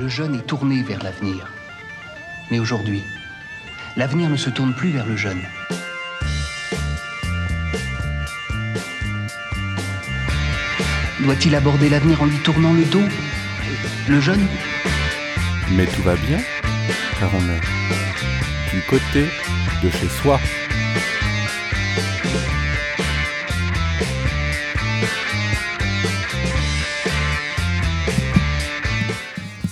le 0.00 0.08
jeune 0.08 0.34
est 0.34 0.46
tourné 0.46 0.82
vers 0.82 1.02
l'avenir. 1.02 1.46
Mais 2.50 2.58
aujourd'hui, 2.58 3.02
l'avenir 3.98 4.30
ne 4.30 4.36
se 4.36 4.48
tourne 4.48 4.72
plus 4.72 4.88
vers 4.88 5.04
le 5.04 5.14
jeune. 5.14 5.42
Doit-il 11.20 11.54
aborder 11.54 11.90
l'avenir 11.90 12.22
en 12.22 12.24
lui 12.24 12.38
tournant 12.38 12.72
le 12.72 12.84
dos? 12.86 13.04
Le 14.08 14.20
jeune? 14.22 14.46
Mais 15.72 15.84
tout 15.84 16.02
va 16.02 16.16
bien, 16.16 16.38
car 17.18 17.30
on 17.34 17.50
est 17.50 18.74
du 18.74 18.80
côté 18.88 19.26
de 19.82 19.90
chez 19.90 20.08
soi. 20.08 20.40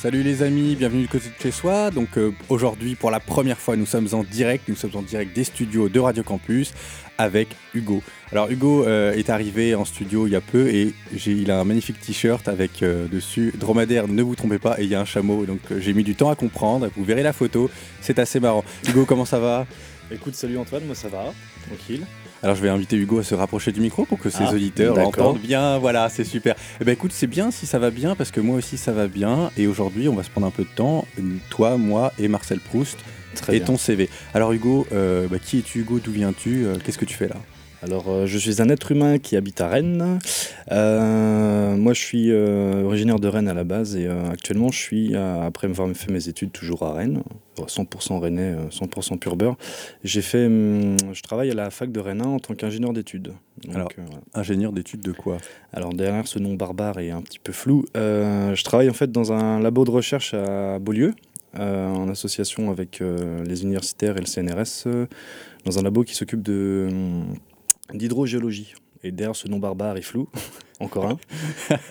Salut 0.01 0.23
les 0.23 0.45
amis, 0.45 0.77
bienvenue 0.77 1.03
du 1.03 1.09
côté 1.09 1.27
de 1.27 1.43
chez 1.43 1.51
soi. 1.51 1.91
Donc 1.91 2.19
euh, 2.19 2.31
aujourd'hui, 2.49 2.95
pour 2.95 3.11
la 3.11 3.19
première 3.19 3.59
fois, 3.59 3.75
nous 3.75 3.85
sommes 3.85 4.07
en 4.13 4.23
direct. 4.23 4.69
Nous 4.69 4.77
sommes 4.77 4.95
en 4.95 5.03
direct 5.03 5.35
des 5.35 5.43
studios 5.43 5.89
de 5.89 5.99
Radio 5.99 6.23
Campus 6.23 6.73
avec 7.19 7.49
Hugo. 7.75 8.01
Alors 8.31 8.49
Hugo 8.49 8.87
euh, 8.87 9.13
est 9.15 9.29
arrivé 9.29 9.75
en 9.75 9.85
studio 9.85 10.29
il 10.29 10.35
y 10.35 10.37
a 10.37 10.41
peu 10.41 10.69
et 10.69 10.95
il 11.27 11.51
a 11.51 11.59
un 11.59 11.65
magnifique 11.65 11.99
t-shirt 11.99 12.47
avec 12.47 12.85
euh, 12.85 13.09
dessus 13.09 13.53
dromadaire, 13.59 14.07
ne 14.07 14.23
vous 14.23 14.37
trompez 14.37 14.61
pas, 14.61 14.81
et 14.81 14.85
il 14.85 14.89
y 14.89 14.95
a 14.95 15.01
un 15.01 15.05
chameau. 15.05 15.47
Donc 15.47 15.59
j'ai 15.81 15.93
mis 15.95 16.05
du 16.05 16.15
temps 16.15 16.31
à 16.31 16.37
comprendre. 16.37 16.89
Vous 16.97 17.03
verrez 17.03 17.25
la 17.25 17.33
photo, 17.33 17.69
c'est 18.01 18.21
assez 18.21 18.39
marrant. 18.39 18.63
Hugo, 18.89 19.05
comment 19.05 19.25
ça 19.25 19.41
va? 19.41 19.67
Écoute, 20.13 20.37
salut 20.37 20.59
Antoine, 20.59 20.85
moi 20.85 20.95
ça 20.95 21.09
va, 21.09 21.35
tranquille. 21.67 22.07
Alors 22.43 22.55
je 22.55 22.63
vais 22.63 22.69
inviter 22.69 22.97
Hugo 22.97 23.19
à 23.19 23.25
se 23.25 23.35
rapprocher 23.35 23.73
du 23.73 23.81
micro 23.81 24.05
pour 24.05 24.19
que 24.19 24.31
ses 24.31 24.45
Ah, 24.45 24.53
auditeurs 24.53 24.95
l'entendent 24.95 25.39
bien. 25.41 25.79
Voilà, 25.79 26.09
c'est 26.09 26.23
super. 26.25 26.55
Eh 26.81 26.85
ben 26.85 26.93
écoute, 26.93 27.11
c'est 27.13 27.27
bien 27.27 27.51
si 27.51 27.67
ça 27.67 27.79
va 27.81 27.91
bien 27.91 28.15
parce 28.15 28.31
que 28.31 28.41
moi 28.41 28.57
aussi 28.57 28.77
ça 28.77 28.93
va 28.93 29.09
bien. 29.09 29.51
Et 29.57 29.67
aujourd'hui, 29.67 30.09
on 30.09 30.15
va 30.15 30.23
se 30.23 30.31
prendre 30.31 30.47
un 30.47 30.51
peu 30.53 30.63
de 30.63 30.69
temps, 30.69 31.05
toi, 31.51 31.77
moi 31.77 32.13
et 32.19 32.29
Marcel 32.29 32.61
Proust 32.61 32.99
Très 33.35 33.57
et 33.57 33.59
bien. 33.59 33.67
ton 33.67 33.77
CV. 33.77 34.09
Alors 34.35 34.53
Hugo, 34.53 34.87
euh, 34.93 35.27
bah, 35.29 35.39
qui 35.45 35.59
es-tu? 35.59 35.81
Hugo 35.81 35.99
D'où 35.99 36.13
viens-tu? 36.13 36.65
Euh, 36.65 36.77
Qu'est-ce 36.85 36.99
que 36.99 37.05
tu 37.05 37.15
fais 37.17 37.29
là? 37.29 37.37
Alors, 37.83 38.09
euh, 38.09 38.27
je 38.27 38.39
suis 38.39 38.61
un 38.61 38.69
être 38.69 38.91
humain 38.91 39.19
qui 39.19 39.37
habite 39.37 39.61
à 39.61 39.69
Rennes. 39.69 40.19
Euh, 40.73 41.77
moi, 41.77 41.93
je 41.93 42.01
suis 42.01 42.33
euh, 42.33 42.83
originaire 42.85 43.21
de 43.21 43.29
Rennes 43.29 43.49
à 43.49 43.55
la 43.55 43.65
base 43.65 43.97
et 43.97 44.09
actuellement, 44.09 44.71
je 44.71 44.79
suis, 44.79 45.15
après 45.15 45.69
avoir 45.69 45.89
fait 45.95 46.11
mes 46.11 46.29
études, 46.29 46.53
toujours 46.53 46.83
à 46.83 46.95
Rennes. 46.95 47.23
100% 47.57 48.21
rennais, 48.21 48.55
euh, 48.55 48.69
100% 48.71 49.19
pur 49.19 49.37
beurre. 49.37 49.57
J'ai 50.05 50.23
fait, 50.23 50.47
hum, 50.47 50.97
je 51.13 51.23
travaille 51.23 51.51
à 51.51 51.55
la 51.55 51.71
fac 51.71 51.91
de 51.91 51.99
Rennes 51.99 52.23
1 52.23 52.25
en 52.25 52.39
tant 52.39 52.55
qu'ingénieur 52.55 52.93
d'études. 52.93 53.33
Donc, 53.65 53.75
Alors. 53.75 53.89
voilà. 53.97 54.21
Ingénieur 54.35 54.73
d'études 54.73 55.01
de 55.01 55.11
quoi? 55.11 55.39
Alors 55.73 55.93
derrière 55.93 56.29
ce 56.29 56.39
nom 56.39 56.55
barbare 56.55 57.01
et 57.01 57.11
un 57.11 57.21
petit 57.21 57.41
peu 57.41 57.53
flou, 57.53 57.85
je 57.97 58.63
travaille 58.63 58.89
en 58.89 58.93
fait 58.93 59.11
dans 59.11 59.33
un 59.33 59.59
labo 59.59 59.85
de 59.85 59.91
recherche 59.91 60.35
à 60.35 60.79
Beaulieu, 60.79 61.15
euh, 61.59 61.89
en 61.89 62.11
association 62.11 62.71
avec 62.71 63.01
euh, 63.01 63.43
les 63.45 63.63
universitaires 63.63 64.19
et 64.19 64.21
le 64.21 64.27
CNRS, 64.27 64.85
euh, 64.87 65.07
dans 65.65 65.79
un 65.79 65.83
labo 65.83 66.05
qui 66.05 66.15
s'occupe 66.15 66.43
de 66.43 66.89
hum, 66.91 67.35
d'hydrogéologie. 67.95 68.75
Et 69.05 69.13
derrière 69.13 69.37
ce 69.37 69.47
nom 69.47 69.59
barbare 69.61 69.97
et 69.97 70.03
flou, 70.03 70.29
encore 70.81 71.07
un, 71.07 71.19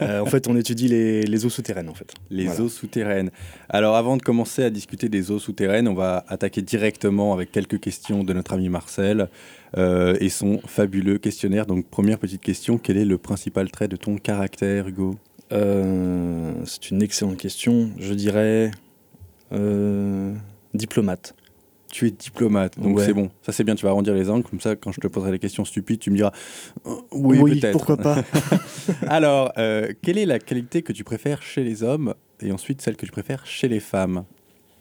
euh, 0.01 0.19
en 0.19 0.25
fait 0.25 0.45
on 0.49 0.57
étudie 0.57 0.89
les, 0.89 1.21
les 1.23 1.45
eaux 1.45 1.49
souterraines 1.49 1.87
en 1.87 1.93
fait. 1.93 2.13
Les 2.29 2.45
Voilà. 2.47 2.61
eaux 2.63 2.69
souterraines. 2.69 3.31
Alors 3.69 3.95
avant 3.95 4.17
de 4.17 4.21
commencer 4.21 4.61
à 4.63 4.69
discuter 4.69 5.07
des 5.07 5.31
eaux 5.31 5.39
souterraines, 5.39 5.87
on 5.87 5.93
va 5.93 6.25
attaquer 6.27 6.61
directement 6.61 7.31
avec 7.33 7.51
quelques 7.53 7.79
questions 7.79 8.25
de 8.25 8.33
notre 8.33 8.51
ami 8.53 8.67
Marcel 8.67 9.29
euh, 9.77 10.17
et 10.19 10.27
son 10.27 10.59
fabuleux 10.65 11.17
questionnaire. 11.17 11.65
Donc 11.65 11.87
première 11.87 12.19
petite 12.19 12.41
question, 12.41 12.77
quel 12.77 12.97
est 12.97 13.05
le 13.05 13.17
principal 13.17 13.71
trait 13.71 13.87
de 13.87 13.95
ton 13.95 14.17
caractère 14.17 14.89
Hugo? 14.89 15.15
Euh, 15.53 16.51
C'est 16.65 16.91
une 16.91 17.01
excellente 17.01 17.37
question, 17.37 17.89
je 17.99 18.13
dirais 18.13 18.71
diplomate. 20.73 21.33
Tu 21.91 22.07
es 22.07 22.11
diplomate, 22.11 22.77
donc 22.79 22.97
Ouais. 22.97 23.05
c'est 23.05 23.13
bon. 23.13 23.29
Ça 23.41 23.51
c'est 23.51 23.63
bien, 23.63 23.73
tu 23.75 23.83
vas 23.85 23.89
arrondir 23.91 24.13
les 24.13 24.29
angles, 24.29 24.43
comme 24.43 24.59
ça 24.59 24.75
quand 24.75 24.91
je 24.91 24.99
te 24.99 25.07
poserai 25.07 25.31
des 25.31 25.39
questions 25.39 25.63
stupides, 25.65 25.99
tu 25.99 26.11
me 26.11 26.15
diras 26.17 26.31
euh, 26.85 26.91
oui, 27.11 27.59
peut-être. 27.59 27.71
pourquoi 27.71 27.95
pas. 27.97 28.23
Alors, 29.07 29.53
euh, 29.57 29.91
quelle 30.01 30.17
est 30.17 30.25
la 30.25 30.39
qualité 30.39 30.81
que 30.81 30.91
tu 30.93 31.03
préfères 31.03 31.41
chez 31.41 31.63
les 31.63 31.83
hommes 31.83 32.13
et 32.41 32.51
ensuite 32.51 32.81
celle 32.81 32.95
que 32.97 33.05
tu 33.05 33.11
préfères 33.11 33.45
chez 33.45 33.67
les 33.67 33.79
femmes? 33.79 34.25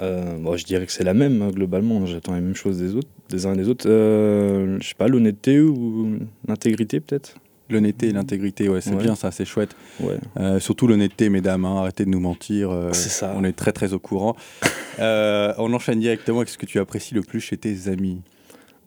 Euh, 0.02 0.36
bon, 0.38 0.56
je 0.56 0.64
dirais 0.64 0.84
que 0.84 0.92
c'est 0.92 1.04
la 1.04 1.14
même, 1.14 1.40
hein, 1.42 1.50
globalement. 1.50 2.04
J'attends 2.06 2.32
la 2.32 2.40
même 2.40 2.54
chose 2.54 2.78
des 2.78 2.94
autres, 2.94 3.08
des 3.30 3.46
uns 3.46 3.54
et 3.54 3.56
des 3.56 3.68
autres. 3.68 3.88
Euh, 3.88 4.76
je 4.80 4.88
sais 4.88 4.94
pas, 4.94 5.08
l'honnêteté 5.08 5.60
ou 5.60 6.18
l'intégrité, 6.46 7.00
peut-être? 7.00 7.36
L'honnêteté 7.68 8.08
et 8.08 8.12
l'intégrité, 8.12 8.68
ouais, 8.68 8.80
c'est 8.80 8.90
Ouais. 8.94 9.02
bien 9.02 9.16
ça, 9.16 9.30
c'est 9.32 9.44
chouette. 9.44 9.74
Ouais. 10.00 10.18
Euh, 10.38 10.60
surtout 10.60 10.86
l'honnêteté, 10.86 11.28
mesdames, 11.30 11.64
hein, 11.64 11.78
arrêtez 11.80 12.04
de 12.04 12.10
nous 12.10 12.20
mentir. 12.20 12.70
euh, 12.70 12.90
C'est 12.92 13.08
ça. 13.08 13.34
On 13.36 13.42
est 13.44 13.52
très 13.52 13.72
très 13.72 13.92
au 13.92 13.98
courant. 13.98 14.36
Euh, 14.98 15.52
on 15.58 15.74
enchaîne 15.74 16.00
directement 16.00 16.38
avec 16.38 16.48
ce 16.48 16.56
que 16.56 16.64
tu 16.64 16.78
apprécies 16.78 17.14
le 17.14 17.20
plus 17.20 17.38
chez 17.40 17.58
tes 17.58 17.88
amis. 17.88 18.22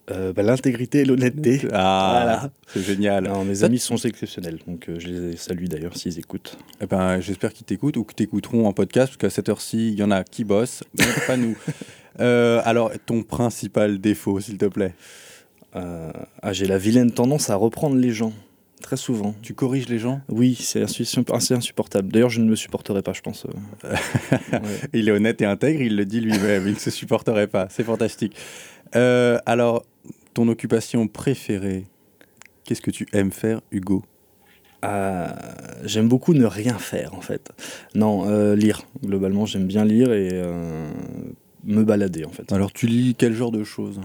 Bah, 0.07 0.41
l'intégrité 0.41 1.01
et 1.01 1.05
l'honnêteté. 1.05 1.61
Ah, 1.71 2.09
Voilà. 2.23 2.51
c'est 2.65 2.81
génial. 2.81 3.25
Non, 3.25 3.45
mes 3.45 3.53
Ça- 3.53 3.67
amis 3.67 3.77
sont 3.77 3.95
exceptionnels, 3.97 4.57
donc 4.65 4.89
je 4.97 5.07
les 5.07 5.37
salue 5.37 5.65
d'ailleurs 5.65 5.95
s'ils 5.95 6.17
écoutent. 6.17 6.57
Eh 6.81 6.87
ben, 6.87 7.19
J'espère 7.19 7.53
qu'ils 7.53 7.67
t'écoutent 7.67 7.97
ou 7.97 8.03
qu'ils 8.05 8.15
t'écouteront 8.15 8.65
en 8.65 8.73
podcast, 8.73 9.09
parce 9.09 9.17
qu'à 9.17 9.29
cette 9.29 9.49
heure-ci, 9.49 9.89
il 9.89 9.99
y 9.99 10.01
en 10.01 10.09
a 10.09 10.23
qui 10.23 10.45
bossent, 10.45 10.83
mais 10.97 11.05
pas 11.27 11.37
nous. 11.37 11.55
Alors, 12.17 12.91
ton 13.05 13.21
principal 13.21 13.99
défaut, 13.99 14.39
s'il 14.39 14.57
te 14.57 14.65
plaît? 14.65 14.95
Ah, 15.75 16.53
j'ai 16.53 16.65
la 16.65 16.79
vilaine 16.79 17.11
tendance 17.11 17.51
à 17.51 17.55
reprendre 17.55 17.95
les 17.97 18.11
gens, 18.11 18.33
très 18.81 18.97
souvent. 18.97 19.35
Tu 19.41 19.53
corriges 19.53 19.87
les 19.89 19.99
gens? 19.99 20.21
Oui, 20.29 20.55
c'est 20.59 20.81
assez 20.81 21.53
insupportable. 21.53 22.11
D'ailleurs, 22.11 22.29
je 22.29 22.41
ne 22.41 22.49
me 22.49 22.55
supporterai 22.55 23.01
pas, 23.01 23.13
je 23.13 23.21
pense. 23.21 23.45
euh. 23.45 23.95
Ouais. 24.53 24.59
Il 24.93 25.07
est 25.09 25.11
honnête 25.11 25.41
et 25.41 25.45
intègre, 25.45 25.81
il 25.81 25.95
le 25.95 26.05
dit 26.05 26.21
lui-même, 26.21 26.63
il 26.67 26.73
ne 26.73 26.79
se 26.79 26.89
supporterait 26.89 27.47
pas. 27.47 27.67
C'est 27.69 27.83
fantastique. 27.83 28.35
Euh, 28.95 29.37
alors, 29.45 29.85
ton 30.33 30.47
occupation 30.47 31.07
préférée, 31.07 31.85
qu'est-ce 32.63 32.81
que 32.81 32.91
tu 32.91 33.07
aimes 33.13 33.31
faire, 33.31 33.61
Hugo? 33.71 34.03
Ah, 34.81 35.35
j'aime 35.83 36.07
beaucoup 36.07 36.33
ne 36.33 36.45
rien 36.45 36.77
faire 36.77 37.13
en 37.13 37.21
fait. 37.21 37.51
Non, 37.95 38.29
euh, 38.29 38.55
lire. 38.55 38.83
Globalement, 39.03 39.45
j'aime 39.45 39.67
bien 39.67 39.83
lire 39.83 40.13
et 40.13 40.41
me 41.65 41.83
balader 41.83 42.23
en 42.25 42.29
fait. 42.31 42.51
Alors, 42.53 42.71
tu 42.71 42.87
lis 42.87 43.15
quel 43.17 43.33
genre 43.33 43.51
de 43.51 43.63
choses? 43.63 43.99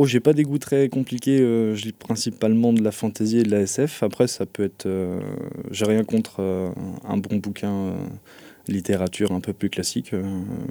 Oh, 0.00 0.06
j'ai 0.06 0.20
pas 0.20 0.32
des 0.32 0.44
goûts 0.44 0.58
très 0.58 0.88
compliqués. 0.88 1.40
euh, 1.40 1.74
je 1.74 1.84
lis 1.86 1.92
principalement 1.92 2.72
de 2.72 2.80
la 2.82 2.92
fantaisie 2.92 3.38
et 3.38 3.42
de 3.42 3.50
la 3.50 3.62
SF. 3.62 4.04
Après, 4.04 4.28
ça 4.28 4.46
peut 4.46 4.62
être. 4.62 4.86
euh, 4.86 5.18
j'ai 5.72 5.84
rien 5.86 6.04
contre 6.04 6.36
euh, 6.38 6.70
un 7.04 7.16
bon 7.16 7.36
bouquin 7.36 7.72
euh, 7.72 7.92
littérature 8.68 9.32
un 9.32 9.40
peu 9.40 9.52
plus 9.52 9.70
classique. 9.70 10.14
Euh, 10.14 10.22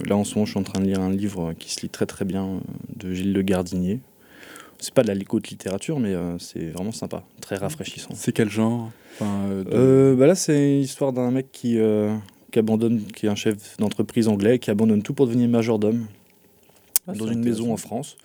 là, 0.06 0.16
en 0.16 0.24
ce 0.24 0.36
moment, 0.36 0.46
je 0.46 0.52
suis 0.52 0.60
en 0.60 0.64
train 0.64 0.80
de 0.80 0.86
lire 0.86 1.02
un 1.02 1.12
livre 1.12 1.52
qui 1.60 1.74
se 1.74 1.82
lit 1.82 1.90
très 1.90 2.06
très 2.06 2.24
bien 2.24 2.62
de 2.96 3.12
Gilles 3.14 3.34
Le 3.34 3.42
Gardinier. 3.42 4.00
C'est 4.80 4.94
pas 4.94 5.04
de 5.04 5.12
la 5.12 5.16
haute 5.30 5.50
littérature, 5.50 6.00
mais 6.00 6.14
euh, 6.14 6.38
c'est 6.40 6.68
vraiment 6.70 6.92
sympa, 6.94 7.24
très 7.42 7.56
rafraîchissant. 7.58 8.12
C'est 8.14 8.32
quel 8.32 8.50
genre? 8.50 8.92
Enfin, 9.16 9.42
euh, 9.50 9.64
de- 9.66 9.70
Euh, 9.74 10.16
bah 10.16 10.28
là, 10.28 10.36
c'est 10.36 10.78
l'histoire 10.78 11.12
d'un 11.12 11.32
mec 11.32 11.48
qui, 11.52 11.80
euh, 11.80 12.16
qui 12.52 12.60
abandonne, 12.60 13.02
qui 13.14 13.26
est 13.26 13.30
un 13.30 13.36
chef 13.36 13.76
d'entreprise 13.78 14.30
anglais, 14.30 14.58
qui 14.60 14.70
abandonne 14.72 15.02
tout 15.02 15.14
pour 15.14 15.26
devenir 15.28 15.50
majordome 15.50 16.06
Ah, 17.08 17.14
dans 17.14 17.28
une 17.28 17.44
maison 17.44 17.74
en 17.74 17.78
France. 17.78 18.16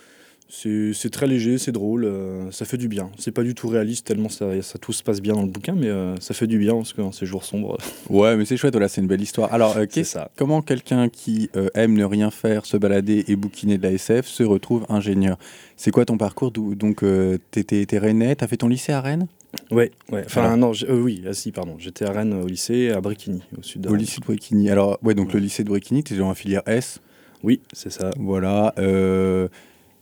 C'est 0.55 1.09
très 1.11 1.27
léger, 1.27 1.57
c'est 1.57 1.73
drôle, 1.73 2.05
euh, 2.05 2.51
ça 2.51 2.67
fait 2.67 2.77
du 2.77 2.87
bien. 2.87 3.11
C'est 3.19 3.31
pas 3.33 3.43
du 3.43 3.55
tout 3.55 3.69
réaliste 3.69 4.07
tellement 4.07 4.29
ça, 4.29 4.61
ça 4.61 4.79
tout 4.79 4.93
se 4.93 5.03
passe 5.03 5.23
bien 5.23 5.33
dans 5.33 5.43
le 5.43 5.49
bouquin, 5.49 5.75
mais 5.75 5.89
euh, 5.89 6.15
ça 6.21 6.35
fait 6.35 6.47
du 6.47 6.59
bien 6.59 6.75
parce 6.75 6.93
que 6.93 7.01
dans 7.01 7.11
ces 7.11 7.25
jours 7.25 7.43
sombres, 7.45 7.79
Ouais, 8.11 8.37
mais 8.37 8.45
c'est 8.45 8.59
chouette, 8.59 8.75
voilà, 8.75 8.89
c'est 8.89 9.01
une 9.01 9.07
belle 9.07 9.23
histoire. 9.23 9.53
Alors, 9.53 9.77
euh, 9.79 9.87
ça. 10.05 10.31
comment 10.37 10.61
quelqu'un 10.61 11.09
qui 11.09 11.49
aime 11.75 11.95
ne 11.95 12.05
rien 12.05 12.31
faire, 12.31 12.67
se 12.67 12.77
balader 12.77 13.25
et 13.29 13.35
bouquiner 13.37 13.79
de 13.79 13.83
la 13.83 13.93
SF 13.93 14.27
se 14.27 14.43
retrouve 14.43 14.85
ingénieur? 14.91 15.39
C'est 15.77 15.91
quoi 15.91 16.05
ton 16.05 16.19
parcours? 16.19 16.51
Donc, 16.53 17.03
t'étais 17.51 17.99
rennais, 17.99 18.37
t'as 18.37 18.47
fait 18.47 18.59
ton 18.59 18.69
lycée 18.69 18.93
à 18.93 19.01
Rennes? 19.01 19.27
Ouais, 19.71 19.91
ouais. 20.11 20.23
Enfin, 20.27 20.43
Voilà. 20.43 20.57
non, 20.57 20.73
euh, 20.89 21.01
oui, 21.01 21.23
ah, 21.29 21.33
si, 21.33 21.53
pardon. 21.53 21.77
J'étais 21.79 22.05
à 22.05 22.13
Rennes 22.13 22.33
au 22.35 22.47
lycée, 22.47 22.91
à 22.91 23.01
Bréquigny, 23.01 23.43
au 23.59 23.63
sud 23.63 23.83
de 23.83 23.89
Au 23.89 23.95
lycée 23.95 24.21
de 24.21 24.27
Bréquigny. 24.27 24.71
Alors, 24.71 24.99
ouais, 25.03 25.15
donc 25.15 25.29
Ouais. 25.29 25.35
le 25.35 25.41
lycée 25.41 25.65
de 25.65 25.69
Bréquigny, 25.69 26.03
t'es 26.03 26.15
dans 26.17 26.29
la 26.29 26.35
filière 26.35 26.63
S? 26.67 27.01
Oui, 27.43 27.61
c'est 27.73 27.91
ça. 27.91 28.11
Voilà. 28.19 28.73
Euh, 28.79 29.49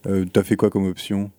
euh, 0.07 0.25
t'as 0.33 0.43
fait 0.43 0.57
quoi 0.57 0.71
comme 0.71 0.87
option 0.87 1.31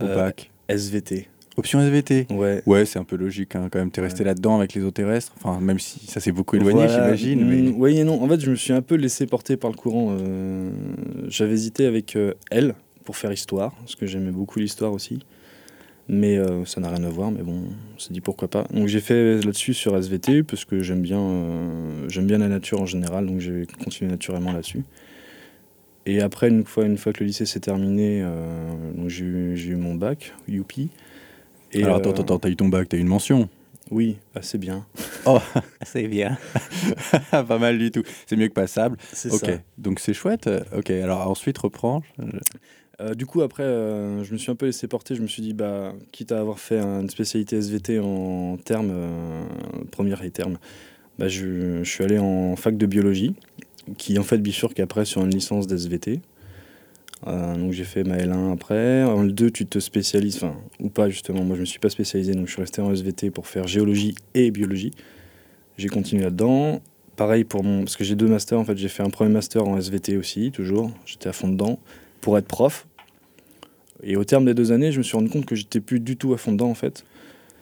au 0.00 0.04
Euh, 0.04 0.14
bac 0.14 0.50
SVT. 0.68 1.28
Option 1.56 1.80
SVT 1.80 2.26
Ouais. 2.30 2.62
Ouais, 2.66 2.84
c'est 2.84 2.98
un 2.98 3.04
peu 3.04 3.16
logique 3.16 3.56
hein, 3.56 3.68
quand 3.72 3.78
même. 3.78 3.90
T'es 3.90 4.02
resté 4.02 4.20
Ouais. 4.20 4.26
là-dedans 4.26 4.58
avec 4.58 4.74
les 4.74 4.82
eaux 4.82 4.90
terrestres. 4.90 5.32
Enfin, 5.42 5.58
même 5.60 5.78
si 5.78 6.06
ça 6.06 6.20
s'est 6.20 6.32
beaucoup 6.32 6.56
éloigné, 6.56 6.86
Voilà. 6.86 7.14
j'imagine. 7.14 7.70
Mm. 7.70 7.74
Oui 7.80 7.98
et 7.98 8.04
non. 8.04 8.22
En 8.22 8.28
fait, 8.28 8.40
je 8.40 8.50
me 8.50 8.56
suis 8.56 8.72
un 8.74 8.82
peu 8.82 8.94
laissé 8.96 9.26
porter 9.26 9.56
par 9.56 9.70
le 9.70 9.76
courant. 9.76 10.14
euh, 10.20 10.70
J'avais 11.28 11.54
hésité 11.54 11.86
avec 11.86 12.14
euh, 12.16 12.34
elle 12.50 12.74
pour 13.04 13.16
faire 13.16 13.32
histoire, 13.32 13.72
parce 13.76 13.94
que 13.94 14.04
j'aimais 14.06 14.32
beaucoup 14.32 14.58
l'histoire 14.58 14.92
aussi. 14.92 15.20
Mais 16.08 16.36
euh, 16.36 16.64
ça 16.66 16.80
n'a 16.80 16.88
rien 16.90 17.02
à 17.04 17.08
voir, 17.08 17.30
mais 17.32 17.42
bon, 17.42 17.62
on 17.96 17.98
s'est 17.98 18.12
dit 18.12 18.20
pourquoi 18.20 18.48
pas. 18.48 18.64
Donc 18.72 18.86
j'ai 18.86 19.00
fait 19.00 19.36
là-dessus 19.42 19.74
sur 19.74 19.96
SVT, 19.96 20.42
parce 20.44 20.64
que 20.64 20.80
j'aime 20.80 21.00
bien, 21.00 21.44
j'aime 22.08 22.26
bien 22.26 22.38
la 22.38 22.48
nature 22.48 22.80
en 22.82 22.86
général, 22.86 23.26
donc 23.26 23.40
j'ai 23.40 23.66
continué 23.82 24.10
naturellement 24.10 24.52
là-dessus. 24.52 24.84
Et 26.06 26.20
après, 26.20 26.48
une 26.48 26.64
fois, 26.64 26.84
une 26.84 26.98
fois 26.98 27.12
que 27.12 27.20
le 27.20 27.26
lycée 27.26 27.46
s'est 27.46 27.60
terminé, 27.60 28.22
euh, 28.22 28.92
donc 28.94 29.08
j'ai 29.08 29.24
eu, 29.24 29.56
j'ai 29.56 29.70
eu 29.70 29.76
mon 29.76 29.94
bac, 29.94 30.32
youpi. 30.48 30.88
Et, 31.72 31.82
Alors, 31.82 31.96
euh, 31.96 31.98
attends, 31.98 32.10
attends, 32.10 32.22
attends, 32.22 32.38
t'as 32.38 32.48
eu 32.48 32.56
ton 32.56 32.68
bac, 32.68 32.88
t'as 32.88 32.96
eu 32.96 33.00
une 33.00 33.08
mention. 33.08 33.48
Oui, 33.90 34.16
assez 34.34 34.58
bien. 34.58 34.86
Oh, 35.28 35.40
c'est 35.84 36.06
bien. 36.06 36.38
pas 37.32 37.58
mal 37.58 37.78
du 37.78 37.90
tout. 37.90 38.04
C'est 38.26 38.36
mieux 38.36 38.46
que 38.46 38.52
passable. 38.52 38.96
C'est 39.12 39.32
Ok, 39.32 39.40
ça. 39.46 39.58
donc 39.76 39.98
c'est 39.98 40.14
chouette. 40.14 40.48
Ok, 40.76 40.90
alors 40.90 41.28
ensuite 41.28 41.58
reprends. 41.58 42.00
Euh, 43.00 43.14
du 43.14 43.26
coup, 43.26 43.42
après, 43.42 43.64
euh, 43.64 44.22
je 44.22 44.32
me 44.32 44.38
suis 44.38 44.52
un 44.52 44.54
peu 44.54 44.66
laissé 44.66 44.86
porter. 44.86 45.16
Je 45.16 45.22
me 45.22 45.26
suis 45.26 45.42
dit, 45.42 45.52
bah, 45.52 45.94
quitte 46.12 46.30
à 46.30 46.38
avoir 46.38 46.60
fait 46.60 46.78
une 46.78 47.10
spécialité 47.10 47.56
SVT 47.56 47.98
en 47.98 48.56
termes, 48.56 48.90
euh, 48.92 49.44
première 49.90 50.22
et 50.22 50.30
terme, 50.30 50.58
bah, 51.18 51.26
je, 51.26 51.82
je 51.82 51.90
suis 51.90 52.04
allé 52.04 52.18
en 52.20 52.54
fac 52.54 52.76
de 52.76 52.86
biologie, 52.86 53.34
qui 53.98 54.18
en 54.18 54.22
fait 54.22 54.38
bifurque 54.38 54.80
après 54.80 55.04
sur 55.04 55.22
une 55.22 55.30
licence 55.30 55.66
d'SVT. 55.66 56.20
Euh, 57.26 57.56
donc 57.56 57.72
j'ai 57.72 57.84
fait 57.84 58.04
ma 58.04 58.18
L1 58.18 58.52
après. 58.52 59.04
En 59.04 59.24
L2, 59.24 59.50
tu 59.50 59.66
te 59.66 59.78
spécialises, 59.78 60.36
enfin, 60.36 60.56
ou 60.80 60.88
pas 60.88 61.08
justement. 61.08 61.44
Moi, 61.44 61.56
je 61.56 61.60
me 61.60 61.66
suis 61.66 61.78
pas 61.78 61.88
spécialisé, 61.88 62.34
donc 62.34 62.46
je 62.46 62.52
suis 62.52 62.60
resté 62.60 62.82
en 62.82 62.92
SVT 62.92 63.30
pour 63.30 63.46
faire 63.46 63.66
géologie 63.66 64.14
et 64.34 64.50
biologie. 64.50 64.92
J'ai 65.78 65.88
continué 65.88 66.22
là-dedans. 66.22 66.80
Pareil 67.16 67.44
pour 67.44 67.64
mon. 67.64 67.80
Parce 67.80 67.96
que 67.96 68.04
j'ai 68.04 68.14
deux 68.14 68.28
masters, 68.28 68.58
en 68.58 68.64
fait, 68.64 68.76
j'ai 68.76 68.88
fait 68.88 69.02
un 69.02 69.10
premier 69.10 69.30
master 69.30 69.66
en 69.66 69.78
SVT 69.78 70.16
aussi, 70.16 70.50
toujours. 70.50 70.90
J'étais 71.06 71.28
à 71.28 71.32
fond 71.32 71.48
dedans 71.48 71.78
pour 72.20 72.36
être 72.38 72.46
prof. 72.46 72.86
Et 74.02 74.16
au 74.16 74.24
terme 74.24 74.44
des 74.44 74.54
deux 74.54 74.72
années, 74.72 74.92
je 74.92 74.98
me 74.98 75.02
suis 75.02 75.16
rendu 75.16 75.30
compte 75.30 75.46
que 75.46 75.54
j'étais 75.54 75.80
plus 75.80 76.00
du 76.00 76.16
tout 76.16 76.34
à 76.34 76.36
fond 76.36 76.52
dedans 76.52 76.68
en 76.68 76.74
fait. 76.74 77.04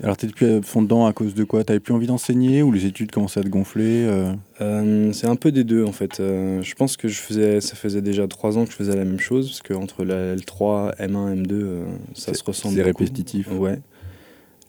Alors 0.02 0.16
t'étais 0.16 0.32
plus 0.32 0.46
à 0.46 0.62
fond 0.62 0.82
dedans 0.82 1.06
à 1.06 1.12
cause 1.12 1.34
de 1.34 1.44
quoi? 1.44 1.62
T'avais 1.64 1.80
plus 1.80 1.94
envie 1.94 2.06
d'enseigner 2.06 2.62
ou 2.62 2.72
les 2.72 2.84
études 2.84 3.10
commençaient 3.10 3.40
à 3.40 3.42
te 3.44 3.48
gonfler 3.48 4.04
euh? 4.04 4.32
Euh, 4.60 5.12
c'est 5.12 5.28
un 5.28 5.36
peu 5.36 5.52
des 5.52 5.64
deux 5.64 5.84
en 5.84 5.92
fait. 5.92 6.18
Euh, 6.20 6.60
je 6.62 6.74
pense 6.74 6.96
que 6.96 7.08
je 7.08 7.20
faisais, 7.20 7.60
ça 7.60 7.76
faisait 7.76 8.02
déjà 8.02 8.26
trois 8.26 8.58
ans 8.58 8.64
que 8.64 8.72
je 8.72 8.76
faisais 8.76 8.96
la 8.96 9.04
même 9.04 9.20
chose 9.20 9.48
parce 9.48 9.62
que 9.62 9.72
entre 9.74 10.04
la 10.04 10.34
L3, 10.34 10.96
M1, 10.98 11.42
M2, 11.42 11.52
euh, 11.52 11.84
ça 12.14 12.34
se 12.34 12.42
ressemble. 12.42 12.74
C'est 12.74 12.82
répétitif. 12.82 13.48
Ouais. 13.52 13.78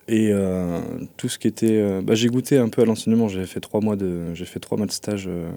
Et 0.08 0.30
euh, 0.32 0.80
tout 1.18 1.30
ce 1.30 1.40
qui 1.40 1.48
était, 1.48 1.80
euh, 1.80 2.02
bah, 2.04 2.14
j'ai 2.14 2.28
goûté 2.28 2.58
un 2.58 2.70
peu 2.70 2.84
à 2.84 2.86
l'enseignement. 2.86 3.28
J'ai 3.28 3.46
fait 3.46 3.60
trois 3.60 3.82
mois 3.82 3.96
de, 3.96 4.34
j'ai 4.36 4.46
fait 4.46 4.60
trois 4.60 4.78
mois 4.78 4.86
de 4.86 4.92
stage 4.92 5.26
euh, 5.28 5.50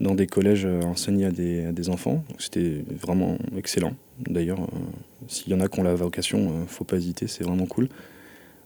dans 0.00 0.14
des 0.14 0.26
collèges 0.26 0.66
euh, 0.66 0.82
enseignés 0.82 1.24
à 1.24 1.30
des, 1.30 1.64
à 1.64 1.72
des 1.72 1.88
enfants. 1.88 2.22
C'était 2.38 2.84
vraiment 3.00 3.38
excellent. 3.56 3.94
D'ailleurs, 4.18 4.60
euh, 4.60 4.78
s'il 5.28 5.50
y 5.50 5.54
en 5.54 5.60
a 5.60 5.68
qui 5.68 5.80
ont 5.80 5.82
la 5.82 5.94
vocation, 5.94 6.48
euh, 6.50 6.64
faut 6.66 6.84
pas 6.84 6.96
hésiter, 6.96 7.26
c'est 7.26 7.44
vraiment 7.44 7.66
cool. 7.66 7.88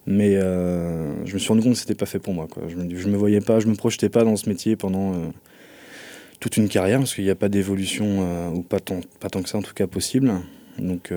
Mais 0.06 0.37
euh, 0.37 1.25
je 1.25 1.35
me 1.35 1.39
suis 1.39 1.49
rendu 1.49 1.62
compte 1.62 1.73
que 1.73 1.79
c'était 1.79 1.95
pas 1.95 2.06
fait 2.06 2.19
pour 2.19 2.35
moi. 2.35 2.47
Quoi. 2.49 2.65
Je, 2.69 2.77
me, 2.77 2.95
je 2.95 3.09
me 3.09 3.17
voyais 3.17 3.41
pas, 3.41 3.61
je 3.61 3.67
me 3.67 3.75
projetais 3.75 4.09
pas 4.09 4.25
dans 4.25 4.37
ce 4.37 4.49
métier 4.49 4.77
pendant 4.77 5.15
euh, 5.15 5.17
toute 6.41 6.56
une 6.56 6.69
carrière 6.69 6.99
parce 6.99 7.15
qu'il 7.15 7.25
n'y 7.25 7.31
a 7.31 7.35
pas 7.35 7.49
d'évolution 7.49 8.06
euh, 8.21 8.51
ou 8.51 8.62
pas 8.62 8.81
tant, 8.81 9.01
pas 9.21 9.31
tant 9.31 9.43
que 9.43 9.49
ça 9.49 9.59
en 9.59 9.62
tout 9.62 9.75
cas 9.75 9.87
possible. 9.87 10.33
Donc 10.79 11.12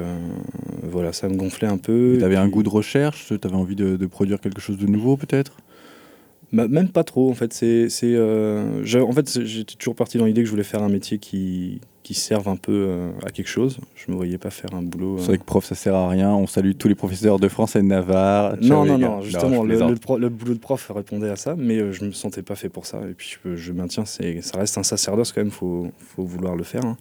voilà, 0.83 1.13
ça 1.13 1.27
me 1.27 1.35
gonflait 1.35 1.67
un 1.67 1.79
peu. 1.79 2.17
T'avais 2.19 2.35
Et 2.35 2.37
un 2.37 2.47
goût 2.47 2.61
de 2.61 2.69
recherche 2.69 3.33
T'avais 3.41 3.55
envie 3.55 3.75
de, 3.75 3.95
de 3.95 4.05
produire 4.05 4.39
quelque 4.39 4.61
chose 4.61 4.77
de 4.77 4.85
nouveau 4.85 5.17
peut-être? 5.17 5.57
Bah, 6.53 6.67
même 6.67 6.89
pas 6.89 7.03
trop 7.03 7.31
en 7.31 7.33
fait. 7.33 7.53
C'est, 7.53 7.87
en 8.19 9.11
fait, 9.13 9.41
j'étais 9.45 9.75
toujours 9.75 9.95
parti 9.95 10.19
dans 10.19 10.25
l'idée 10.25 10.41
que 10.41 10.45
je 10.45 10.51
voulais 10.51 10.63
faire 10.63 10.83
un 10.83 10.89
métier 10.89 11.17
qui, 11.17 11.81
qui 12.07 12.13
serve 12.13 12.47
un 12.47 12.55
peu 12.55 12.71
euh, 12.71 13.09
à 13.25 13.31
quelque 13.31 13.49
chose. 13.49 13.79
Je 13.95 14.09
me 14.09 14.15
voyais 14.15 14.37
pas 14.37 14.49
faire 14.49 14.73
un 14.73 14.81
boulot. 14.81 15.17
C'est 15.17 15.23
euh, 15.23 15.27
vrai 15.27 15.37
que 15.39 15.43
prof 15.43 15.65
ça 15.65 15.75
sert 15.75 15.93
à 15.93 16.07
rien. 16.07 16.29
On 16.33 16.47
salue 16.47 16.71
tous 16.79 16.87
les 16.87 16.95
professeurs 16.95 17.37
de 17.37 17.49
France 17.49 17.75
et 17.75 17.79
de 17.79 17.83
Navarre. 17.85 18.55
Non, 18.61 18.85
non, 18.85 18.97
non, 18.97 19.21
justement, 19.21 19.57
je 19.57 19.61
le, 19.63 19.67
plaisante. 19.67 19.89
le 19.89 19.95
pro- 19.97 20.17
le 20.17 20.29
boulot 20.29 20.53
de 20.53 20.59
prof 20.59 20.89
répondait 20.95 21.29
à 21.29 21.35
ça, 21.35 21.55
mais 21.57 21.79
euh, 21.79 21.91
je 21.91 22.05
me 22.05 22.11
sentais 22.13 22.43
pas 22.43 22.55
fait 22.55 22.69
pour 22.69 22.85
ça. 22.85 23.01
Et 23.09 23.13
puis 23.13 23.35
je, 23.43 23.55
je 23.57 23.73
maintiens, 23.73 24.05
c'est, 24.05 24.41
ça 24.41 24.57
reste 24.57 24.77
un 24.77 24.83
sacerdoce 24.83 25.33
quand 25.33 25.41
même, 25.41 25.51
faut, 25.51 25.91
faut 25.99 26.23
vouloir 26.23 26.55
le 26.55 26.63
faire. 26.63 26.85
hein. 26.85 26.95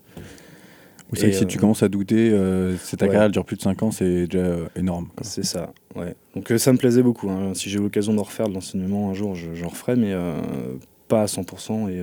C'est 1.13 1.21
vrai 1.21 1.29
Et, 1.29 1.31
que 1.31 1.37
si 1.37 1.45
euh, 1.45 1.47
tu 1.47 1.59
commences 1.59 1.85
à 1.85 1.89
douter, 1.89 2.31
euh, 2.33 2.77
si 2.77 2.97
ta 2.97 3.07
ouais. 3.07 3.13
carrière 3.13 3.31
dure 3.31 3.45
plus 3.45 3.57
de 3.57 3.63
5 3.63 3.81
ans, 3.85 3.93
c'est 3.93 4.27
déjà 4.27 4.39
euh, 4.45 4.67
énorme. 4.75 5.07
C'est 5.23 5.45
ça, 5.45 5.73
ouais. 5.95 6.17
Donc 6.35 6.53
ça 6.59 6.73
me 6.73 6.79
plaisait 6.79 7.05
beaucoup. 7.05 7.31
hein. 7.31 7.53
Si 7.55 7.71
j'ai 7.71 7.79
l'occasion 7.79 8.13
d'en 8.13 8.25
refaire 8.25 8.49
de 8.49 8.55
l'enseignement 8.55 9.09
un 9.11 9.15
jour, 9.15 9.37
je- 9.37 9.55
j'en 9.55 9.69
referai, 9.69 9.95
mais 9.95 10.13
pas 11.07 11.23
à 11.23 11.27
100% 11.27 11.89
et, 11.91 12.03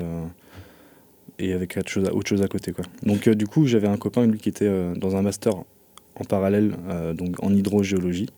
et 1.40 1.54
avec 1.54 1.78
autre 1.78 1.90
chose, 2.28 2.42
à, 2.42 2.48
côté. 2.48 2.72
Quoi. 2.72 2.86
Donc 3.04 3.28
euh, 3.28 3.36
du 3.36 3.48
coup, 3.48 3.66
j'avais 3.66 3.88
un 3.88 3.98
copain, 3.98 4.32
qui 4.32 4.50
était 4.50 4.68
euh, 4.68 4.94
dans 4.96 5.16
un 5.16 5.22
master 5.22 5.54
en 6.16 6.24
parallèle, 6.24 6.76
euh, 6.90 7.14
donc 7.14 7.44
en 7.44 7.54
hydrogéologie. 7.54 8.30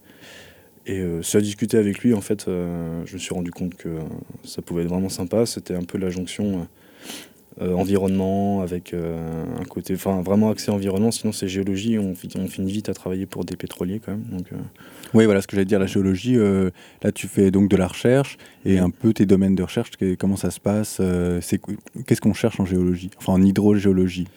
Et 0.88 1.00
euh, 1.00 1.21
à 1.33 1.42
discuter 1.42 1.77
avec 1.77 2.00
lui, 2.00 2.13
en 2.13 2.21
fait, 2.21 2.45
je 2.47 3.13
me 3.13 3.18
suis 3.18 3.33
rendu 3.33 3.51
compte 3.51 3.75
que 3.75 3.97
ça 4.44 4.62
pouvait 4.62 4.83
être 4.83 4.89
vraiment 4.89 5.09
sympa. 5.09 5.45
C'était 5.45 5.74
un 5.74 5.83
peu 5.83 5.97
la 5.97 6.09
jonction 6.09 6.68
euh, 7.61 7.73
environnement 7.73 8.61
avec 8.61 8.93
euh, 8.93 9.45
un 9.59 9.63
côté, 9.63 9.93
enfin 9.95 10.21
vraiment 10.21 10.49
axé 10.49 10.71
environnement. 10.71 11.11
Sinon, 11.11 11.31
c'est 11.31 11.47
géologie. 11.47 11.97
On, 11.97 12.13
fi- 12.15 12.29
on 12.37 12.47
finit 12.47 12.71
vite 12.71 12.89
à 12.89 12.93
travailler 12.93 13.25
pour 13.25 13.45
des 13.45 13.55
pétroliers 13.55 13.99
quand 14.05 14.11
même. 14.11 14.23
Donc, 14.31 14.47
euh, 14.51 14.57
Oui, 15.13 15.25
voilà 15.25 15.41
ce 15.41 15.47
que 15.47 15.55
j'allais 15.55 15.65
dire, 15.65 15.79
la 15.79 15.85
géologie. 15.85 16.35
là, 17.03 17.11
tu 17.13 17.27
fais 17.27 17.51
donc 17.51 17.69
de 17.69 17.77
la 17.77 17.87
recherche 17.87 18.37
et 18.65 18.79
un 18.79 18.89
peu 18.89 19.13
tes 19.13 19.25
domaines 19.25 19.55
de 19.55 19.63
recherche. 19.63 19.91
Comment 20.19 20.35
ça 20.37 20.51
se 20.51 20.59
passe 20.59 20.99
c'est 21.41 21.59
qu- 21.59 21.77
Qu'est-ce 22.05 22.21
qu'on 22.21 22.33
cherche 22.33 22.59
en 22.59 22.65
géologie 22.65 23.09
Enfin, 23.17 23.33
en 23.33 23.41
hydrogéologie? 23.41 24.27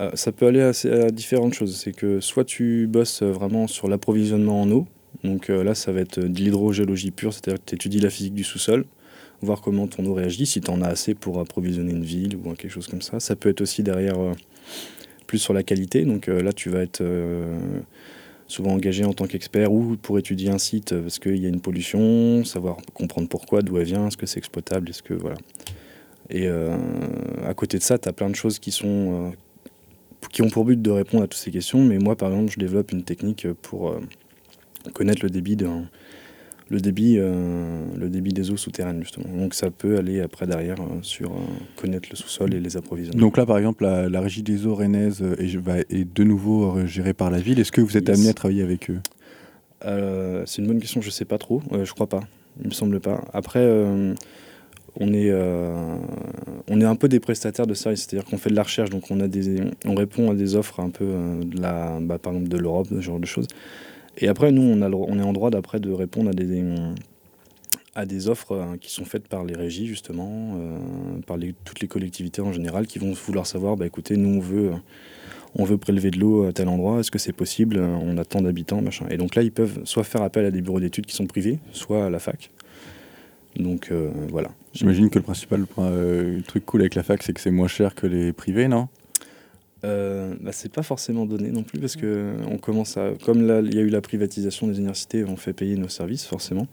Euh, 0.00 0.10
ça 0.14 0.32
peut 0.32 0.46
aller 0.46 0.60
assez- 0.62 0.90
à 0.90 1.10
différentes 1.10 1.54
choses. 1.54 1.76
C'est 1.76 1.92
que 1.92 2.18
soit 2.20 2.44
tu 2.44 2.86
bosses 2.88 3.22
vraiment 3.22 3.66
sur 3.68 3.88
l'approvisionnement 3.88 4.60
en 4.62 4.70
eau, 4.70 4.86
donc 5.22 5.48
là 5.48 5.74
ça 5.76 5.92
va 5.92 6.00
être 6.00 6.18
de 6.20 6.26
l'hydrogéologie 6.36 7.10
pure, 7.12 7.32
c'est-à-dire 7.32 7.60
que 7.62 7.68
tu 7.70 7.74
étudies 7.76 8.00
la 8.00 8.10
physique 8.10 8.34
du 8.34 8.42
sous-sol, 8.42 8.84
voir 9.42 9.60
comment 9.60 9.86
ton 9.86 10.04
eau 10.06 10.14
réagit, 10.14 10.46
si 10.46 10.60
tu 10.60 10.70
en 10.70 10.80
as 10.82 10.88
assez 10.88 11.14
pour 11.14 11.38
approvisionner 11.40 11.92
une 11.92 12.04
ville 12.04 12.36
ou 12.36 12.54
quelque 12.54 12.70
chose 12.70 12.86
comme 12.86 13.02
ça. 13.02 13.20
Ça 13.20 13.36
peut 13.36 13.48
être 13.48 13.60
aussi 13.60 13.82
derrière 13.82 14.18
euh, 14.18 14.32
plus 15.26 15.38
sur 15.38 15.52
la 15.52 15.62
qualité, 15.62 16.04
donc 16.04 16.28
euh, 16.28 16.42
là 16.42 16.52
tu 16.52 16.70
vas 16.70 16.80
être 16.80 17.00
euh, 17.02 17.58
souvent 18.46 18.72
engagé 18.72 19.04
en 19.04 19.12
tant 19.12 19.26
qu'expert 19.26 19.72
ou 19.72 19.96
pour 19.96 20.18
étudier 20.18 20.50
un 20.50 20.58
site 20.58 20.92
euh, 20.92 21.02
parce 21.02 21.18
qu'il 21.18 21.36
y 21.36 21.46
a 21.46 21.48
une 21.48 21.60
pollution, 21.60 22.44
savoir 22.44 22.76
comprendre 22.94 23.28
pourquoi, 23.28 23.62
d'où 23.62 23.78
elle 23.78 23.84
vient, 23.84 24.06
est-ce 24.06 24.16
que 24.16 24.26
c'est 24.26 24.38
exploitable, 24.38 24.90
est-ce 24.90 25.02
que 25.02 25.14
voilà. 25.14 25.36
Et 26.30 26.46
euh, 26.46 26.74
à 27.46 27.52
côté 27.54 27.76
de 27.78 27.82
ça, 27.82 27.98
tu 27.98 28.08
as 28.08 28.12
plein 28.12 28.30
de 28.30 28.34
choses 28.34 28.58
qui 28.58 28.70
sont 28.70 29.26
euh, 29.28 29.30
qui 30.32 30.40
ont 30.42 30.48
pour 30.48 30.64
but 30.64 30.80
de 30.80 30.90
répondre 30.90 31.22
à 31.22 31.26
toutes 31.26 31.40
ces 31.40 31.50
questions. 31.50 31.84
Mais 31.84 31.98
moi, 31.98 32.16
par 32.16 32.30
exemple, 32.30 32.50
je 32.50 32.58
développe 32.58 32.92
une 32.92 33.04
technique 33.04 33.46
pour 33.62 33.90
euh, 33.90 34.00
connaître 34.94 35.20
le 35.22 35.28
débit, 35.30 35.54
d'un- 35.54 35.88
le, 36.70 36.80
débit, 36.80 37.16
euh, 37.18 37.84
le 37.96 38.08
débit 38.08 38.32
des 38.32 38.50
eaux 38.50 38.56
souterraines, 38.56 39.00
justement. 39.02 39.26
Donc 39.36 39.54
ça 39.54 39.70
peut 39.70 39.98
aller 39.98 40.20
après, 40.20 40.46
derrière, 40.46 40.80
euh, 40.80 40.98
sur 41.02 41.30
euh, 41.30 41.36
connaître 41.76 42.08
le 42.10 42.16
sous-sol 42.16 42.54
et 42.54 42.60
les 42.60 42.76
approvisionnements. 42.76 43.20
Donc 43.20 43.36
là, 43.36 43.44
par 43.46 43.58
exemple, 43.58 43.84
la, 43.84 44.08
la 44.08 44.20
régie 44.20 44.42
des 44.42 44.66
eaux 44.66 44.74
rennaise 44.74 45.22
est, 45.38 45.54
est 45.90 46.04
de 46.14 46.24
nouveau 46.24 46.86
gérée 46.86 47.14
par 47.14 47.30
la 47.30 47.38
ville. 47.38 47.60
Est-ce 47.60 47.72
que 47.72 47.80
vous 47.80 47.96
êtes 47.96 48.08
Yes. 48.08 48.16
amené 48.18 48.30
à 48.30 48.34
travailler 48.34 48.62
avec 48.62 48.90
eux? 48.90 49.00
C'est 50.46 50.62
une 50.62 50.66
bonne 50.68 50.80
question, 50.80 51.02
je 51.02 51.10
sais 51.10 51.26
pas 51.26 51.36
trop. 51.36 51.60
Je 51.82 51.92
crois 51.92 52.06
pas. 52.08 52.20
Il 52.62 52.68
me 52.68 52.72
semble 52.72 53.00
pas. 53.00 53.22
Après, 53.34 53.62
on 54.98 55.12
est, 55.12 55.30
on 55.34 56.80
est 56.80 56.84
un 56.84 56.94
peu 56.96 57.08
des 57.08 57.20
prestataires 57.20 57.66
de 57.66 57.74
services, 57.74 58.06
c'est-à-dire 58.08 58.24
qu'on 58.28 58.38
fait 58.38 58.48
de 58.48 58.54
la 58.54 58.62
recherche, 58.62 58.88
donc 58.88 59.10
on 59.10 59.20
a 59.20 59.28
des, 59.28 59.60
on 59.84 59.94
répond 59.94 60.30
à 60.30 60.34
des 60.34 60.56
offres 60.56 60.80
un 60.80 60.88
peu 60.88 61.04
de 61.44 61.60
la, 61.60 61.98
bah, 62.00 62.18
par 62.18 62.32
exemple 62.32 62.48
de 62.48 62.56
l'Europe, 62.56 62.86
ce 62.90 63.00
genre 63.00 63.20
de 63.20 63.26
choses. 63.26 63.46
Et 64.18 64.28
après, 64.28 64.52
nous, 64.52 64.62
on, 64.62 64.80
a 64.82 64.88
le- 64.88 64.94
on 64.96 65.18
est 65.18 65.22
en 65.22 65.32
droit 65.32 65.50
d'après 65.50 65.80
de 65.80 65.90
répondre 65.90 66.30
à 66.30 66.32
des, 66.32 66.64
à 67.94 68.06
des 68.06 68.28
offres 68.28 68.52
euh, 68.52 68.76
qui 68.80 68.90
sont 68.92 69.04
faites 69.04 69.26
par 69.28 69.44
les 69.44 69.54
régies 69.54 69.86
justement, 69.86 70.56
euh, 70.56 70.78
par 71.26 71.36
les- 71.36 71.54
toutes 71.64 71.80
les 71.80 71.88
collectivités 71.88 72.40
en 72.42 72.52
général, 72.52 72.86
qui 72.86 72.98
vont 72.98 73.12
vouloir 73.12 73.46
savoir, 73.46 73.76
bah 73.76 73.86
écoutez, 73.86 74.16
nous 74.16 74.36
on 74.36 74.40
veut, 74.40 74.68
euh, 74.72 74.76
on 75.56 75.64
veut 75.64 75.78
prélever 75.78 76.10
de 76.10 76.18
l'eau 76.18 76.44
à 76.46 76.52
tel 76.52 76.68
endroit, 76.68 77.00
est-ce 77.00 77.10
que 77.10 77.18
c'est 77.18 77.32
possible 77.32 77.78
On 77.78 78.16
a 78.18 78.24
tant 78.24 78.40
d'habitants, 78.40 78.82
machin. 78.82 79.06
Et 79.10 79.16
donc 79.16 79.34
là, 79.34 79.42
ils 79.42 79.52
peuvent 79.52 79.80
soit 79.84 80.04
faire 80.04 80.22
appel 80.22 80.44
à 80.44 80.50
des 80.50 80.60
bureaux 80.62 80.80
d'études 80.80 81.06
qui 81.06 81.14
sont 81.14 81.26
privés, 81.26 81.58
soit 81.72 82.06
à 82.06 82.10
la 82.10 82.18
fac. 82.18 82.50
Donc 83.56 83.92
voilà. 84.30 84.50
J'imagine 84.72 85.10
que 85.10 85.18
le 85.20 85.22
principal 85.24 85.64
truc 86.48 86.66
cool 86.66 86.80
avec 86.80 86.96
la 86.96 87.04
fac, 87.04 87.22
c'est 87.22 87.32
que 87.32 87.40
c'est 87.40 87.52
moins 87.52 87.68
cher 87.68 87.94
que 87.94 88.08
les 88.08 88.32
privés, 88.32 88.66
non? 88.66 88.88
Euh, 89.84 90.34
bah, 90.40 90.52
c'est 90.52 90.72
pas 90.72 90.82
forcément 90.82 91.26
donné 91.26 91.50
non 91.50 91.62
plus 91.62 91.78
parce 91.78 91.94
que 91.96 92.32
on 92.50 92.56
commence 92.58 92.96
à 92.96 93.12
comme 93.24 93.46
là 93.46 93.60
il 93.60 93.74
y 93.74 93.78
a 93.78 93.82
eu 93.82 93.90
la 93.90 94.00
privatisation 94.00 94.66
des 94.66 94.78
universités 94.78 95.24
on 95.24 95.36
fait 95.36 95.52
payer 95.52 95.76
nos 95.76 95.88
services 95.88 96.24
forcément. 96.24 96.66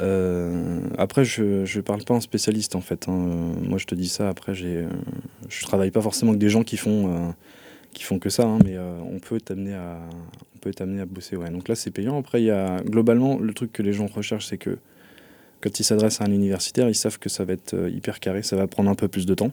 Euh, 0.00 0.80
après 0.96 1.24
je 1.24 1.66
je 1.66 1.80
parle 1.80 2.02
pas 2.04 2.14
en 2.14 2.20
spécialiste 2.20 2.74
en 2.74 2.80
fait 2.80 3.06
hein. 3.08 3.28
Euh, 3.28 3.68
moi 3.68 3.76
je 3.76 3.84
te 3.84 3.94
dis 3.94 4.08
ça 4.08 4.28
après 4.30 4.54
j'ai 4.54 4.78
euh, 4.78 4.88
je 5.50 5.62
travaille 5.64 5.90
pas 5.90 6.00
forcément 6.00 6.30
avec 6.30 6.40
des 6.40 6.48
gens 6.48 6.62
qui 6.64 6.78
font 6.78 7.12
euh, 7.12 7.30
qui 7.92 8.02
font 8.04 8.18
que 8.18 8.30
ça 8.30 8.44
hein, 8.44 8.58
mais 8.64 8.76
euh, 8.76 8.98
on 9.02 9.18
peut 9.18 9.40
t'amener 9.40 9.74
à 9.74 9.98
on 10.54 10.58
peut 10.58 10.72
t'amener 10.72 11.02
à 11.02 11.06
bosser 11.06 11.36
ouais. 11.36 11.50
Donc 11.50 11.68
là 11.68 11.74
c'est 11.74 11.90
payant. 11.90 12.18
Après 12.18 12.40
il 12.40 12.46
y 12.46 12.50
a 12.50 12.80
globalement 12.82 13.38
le 13.38 13.52
truc 13.52 13.72
que 13.72 13.82
les 13.82 13.92
gens 13.92 14.06
recherchent 14.06 14.46
c'est 14.46 14.58
que 14.58 14.78
quand 15.60 15.78
ils 15.78 15.84
s'adressent 15.84 16.20
à 16.20 16.24
un 16.24 16.32
universitaire 16.32 16.88
ils 16.88 16.94
savent 16.94 17.18
que 17.18 17.28
ça 17.28 17.44
va 17.44 17.52
être 17.52 17.74
euh, 17.74 17.90
hyper 17.90 18.20
carré 18.20 18.42
ça 18.42 18.56
va 18.56 18.66
prendre 18.66 18.90
un 18.90 18.94
peu 18.94 19.08
plus 19.08 19.26
de 19.26 19.34
temps 19.34 19.50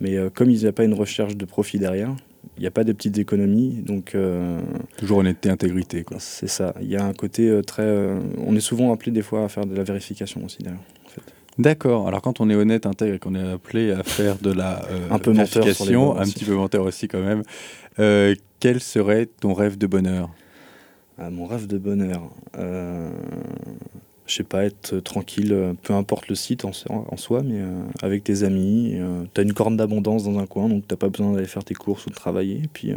mais 0.00 0.16
euh, 0.16 0.30
comme 0.30 0.50
il 0.50 0.58
n'y 0.58 0.66
a 0.66 0.72
pas 0.72 0.84
une 0.84 0.94
recherche 0.94 1.36
de 1.36 1.44
profit 1.44 1.78
derrière, 1.78 2.14
il 2.56 2.60
n'y 2.60 2.66
a 2.66 2.70
pas 2.70 2.84
de 2.84 2.92
petites 2.92 3.18
économies. 3.18 3.82
Donc 3.82 4.14
euh, 4.14 4.60
Toujours 4.96 5.18
honnêteté, 5.18 5.50
intégrité, 5.50 6.04
quoi. 6.04 6.18
c'est 6.20 6.46
ça. 6.48 6.74
Il 6.80 6.88
y 6.88 6.96
a 6.96 7.04
un 7.04 7.12
côté 7.12 7.48
euh, 7.48 7.62
très... 7.62 8.08
on 8.38 8.54
est 8.54 8.60
souvent 8.60 8.92
appelé 8.92 9.12
des 9.12 9.22
fois 9.22 9.44
à 9.44 9.48
faire 9.48 9.66
de 9.66 9.74
la 9.74 9.82
vérification 9.82 10.44
aussi 10.44 10.58
derrière. 10.58 10.80
en 11.06 11.08
fait. 11.08 11.22
D'accord. 11.58 12.08
Alors 12.08 12.20
quand 12.22 12.40
on 12.40 12.50
est 12.50 12.54
honnête, 12.54 12.86
intègre 12.86 13.14
et 13.14 13.18
qu'on 13.18 13.34
est 13.34 13.52
appelé 13.52 13.92
à 13.92 14.02
faire 14.02 14.38
de 14.38 14.50
la 14.52 14.82
Un 15.10 15.18
peu 15.18 15.30
vérification, 15.32 16.16
un 16.18 16.24
petit 16.24 16.44
peu 16.44 16.54
menteur 16.54 16.84
aussi 16.84 17.08
quand 17.08 17.22
même, 17.22 17.42
quel 18.60 18.80
serait 18.80 19.26
ton 19.26 19.54
rêve 19.54 19.78
de 19.78 19.86
bonheur? 19.86 20.30
Ah, 21.16 21.30
mon 21.30 21.46
rêve 21.46 21.68
de 21.68 21.78
bonheur. 21.78 22.22
Euh, 24.24 24.30
je 24.30 24.34
sais 24.34 24.44
pas, 24.44 24.64
être 24.64 24.98
tranquille, 25.00 25.52
euh, 25.52 25.74
peu 25.82 25.92
importe 25.92 26.28
le 26.28 26.34
site 26.34 26.64
en, 26.64 26.72
en 26.88 27.16
soi, 27.16 27.42
mais 27.42 27.60
euh, 27.60 27.82
avec 28.02 28.24
tes 28.24 28.42
amis. 28.42 28.92
Euh, 28.94 29.24
tu 29.34 29.40
as 29.40 29.44
une 29.44 29.52
corne 29.52 29.76
d'abondance 29.76 30.24
dans 30.24 30.38
un 30.38 30.46
coin, 30.46 30.68
donc 30.68 30.84
t'as 30.88 30.96
pas 30.96 31.08
besoin 31.08 31.32
d'aller 31.32 31.46
faire 31.46 31.64
tes 31.64 31.74
courses 31.74 32.06
ou 32.06 32.10
de 32.10 32.14
travailler. 32.14 32.62
Et 32.64 32.68
puis 32.72 32.94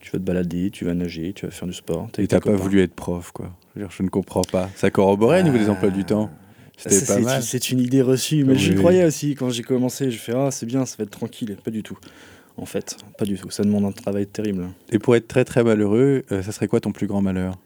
tu 0.00 0.10
vas 0.12 0.18
te 0.18 0.24
balader, 0.24 0.70
tu 0.70 0.84
vas 0.84 0.94
nager, 0.94 1.32
tu 1.32 1.46
vas 1.46 1.52
faire 1.52 1.68
du 1.68 1.74
sport. 1.74 2.08
Et 2.18 2.26
t'as 2.26 2.40
pas 2.40 2.52
voulu 2.52 2.82
être 2.82 2.94
prof, 2.94 3.32
quoi. 3.32 3.50
Je, 3.74 3.80
veux 3.80 3.86
dire, 3.86 3.94
je 3.96 4.02
ne 4.02 4.08
comprends 4.08 4.42
pas. 4.42 4.70
Ça 4.76 4.90
corroborait 4.90 5.40
au 5.40 5.44
niveau 5.44 5.58
des 5.58 5.68
emplois 5.68 5.90
du 5.90 6.04
temps 6.04 6.30
C'était 6.76 7.04
pas 7.04 7.20
mal. 7.20 7.42
C'est 7.42 7.70
une 7.70 7.80
idée 7.80 8.02
reçue, 8.02 8.44
mais 8.44 8.56
j'y 8.56 8.74
croyais 8.74 9.04
aussi. 9.04 9.34
Quand 9.34 9.50
j'ai 9.50 9.62
commencé, 9.62 10.10
je 10.10 10.18
fais 10.18 10.32
Ah, 10.36 10.50
c'est 10.50 10.66
bien, 10.66 10.86
ça 10.86 10.96
va 10.98 11.04
être 11.04 11.10
tranquille. 11.10 11.56
Pas 11.64 11.70
du 11.70 11.82
tout. 11.82 11.98
En 12.56 12.66
fait, 12.66 12.96
pas 13.18 13.24
du 13.24 13.36
tout. 13.36 13.50
Ça 13.50 13.64
demande 13.64 13.84
un 13.84 13.92
travail 13.92 14.28
terrible. 14.28 14.68
Et 14.92 15.00
pour 15.00 15.16
être 15.16 15.26
très 15.26 15.44
très 15.44 15.64
malheureux, 15.64 16.22
ça 16.28 16.52
serait 16.52 16.68
quoi 16.68 16.78
ton 16.78 16.92
plus 16.92 17.08
grand 17.08 17.20
malheur? 17.20 17.58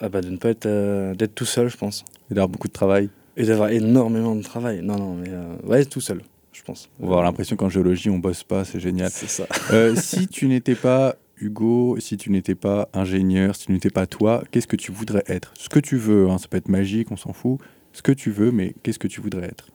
Ah 0.00 0.08
bah 0.08 0.20
de 0.20 0.30
ne 0.30 0.36
pas 0.36 0.50
être 0.50 0.66
euh, 0.66 1.14
d'être 1.14 1.34
tout 1.34 1.44
seul, 1.44 1.68
je 1.68 1.76
pense. 1.76 2.04
Et 2.30 2.34
d'avoir 2.34 2.48
beaucoup 2.48 2.68
de 2.68 2.72
travail. 2.72 3.10
Et 3.36 3.44
d'avoir 3.44 3.70
énormément 3.70 4.34
de 4.36 4.42
travail. 4.42 4.80
Non, 4.82 4.96
non, 4.96 5.14
mais 5.14 5.28
euh, 5.30 5.56
ouais, 5.64 5.84
tout 5.84 6.00
seul, 6.00 6.22
je 6.52 6.62
pense. 6.62 6.88
On 7.00 7.06
va 7.06 7.12
avoir 7.12 7.24
l'impression 7.24 7.56
qu'en 7.56 7.68
géologie, 7.68 8.10
on 8.10 8.18
bosse 8.18 8.44
pas, 8.44 8.64
c'est 8.64 8.80
génial. 8.80 9.10
C'est 9.10 9.28
ça. 9.28 9.46
Euh, 9.72 9.96
si 9.96 10.28
tu 10.28 10.46
n'étais 10.46 10.74
pas 10.74 11.16
Hugo, 11.36 11.96
si 12.00 12.16
tu 12.16 12.30
n'étais 12.30 12.54
pas 12.54 12.88
ingénieur, 12.92 13.56
si 13.56 13.66
tu 13.66 13.72
n'étais 13.72 13.90
pas 13.90 14.06
toi, 14.06 14.42
qu'est-ce 14.50 14.66
que 14.66 14.76
tu 14.76 14.92
voudrais 14.92 15.24
être? 15.26 15.52
Ce 15.58 15.68
que 15.68 15.80
tu 15.80 15.96
veux, 15.96 16.28
hein, 16.28 16.38
ça 16.38 16.48
peut 16.48 16.56
être 16.56 16.68
magique, 16.68 17.10
on 17.10 17.16
s'en 17.16 17.32
fout. 17.32 17.60
Ce 17.92 18.02
que 18.02 18.12
tu 18.12 18.30
veux, 18.30 18.52
mais 18.52 18.74
qu'est-ce 18.82 18.98
que 18.98 19.08
tu 19.08 19.20
voudrais 19.20 19.46
être? 19.46 19.68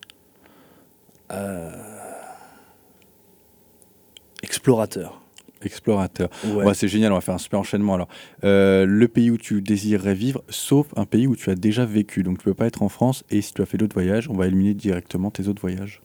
Explorateur 4.44 5.23
explorateur. 5.66 6.30
Ouais. 6.46 6.74
c'est 6.74 6.88
génial, 6.88 7.12
on 7.12 7.16
va 7.16 7.22
faire 7.22 7.36
un 7.36 7.40
super 7.40 7.60
enchaînement. 7.60 7.96
Alors, 7.96 8.08
euh, 8.44 8.86
le 8.86 9.08
pays 9.08 9.32
où 9.32 9.38
tu 9.38 9.62
désirerais 9.62 10.14
vivre, 10.14 10.44
sauf 10.50 10.88
un 10.96 11.06
pays 11.06 11.28
où 11.28 11.36
tu 11.36 11.50
as 11.50 11.56
déjà 11.56 11.86
vécu. 11.86 12.24
Donc, 12.24 12.40
tu 12.40 12.46
peux 12.46 12.54
pas 12.54 12.66
être 12.66 12.82
en 12.82 12.90
France. 12.90 13.24
Et 13.30 13.42
si 13.42 13.54
tu 13.54 13.62
as 13.62 13.66
fait 13.66 13.78
d'autres 13.78 13.96
voyages, 13.96 14.30
on 14.30 14.36
va 14.36 14.48
éliminer 14.48 14.74
directement 14.74 15.32
tes 15.32 15.48
autres 15.48 15.62
voyages. 15.62 16.02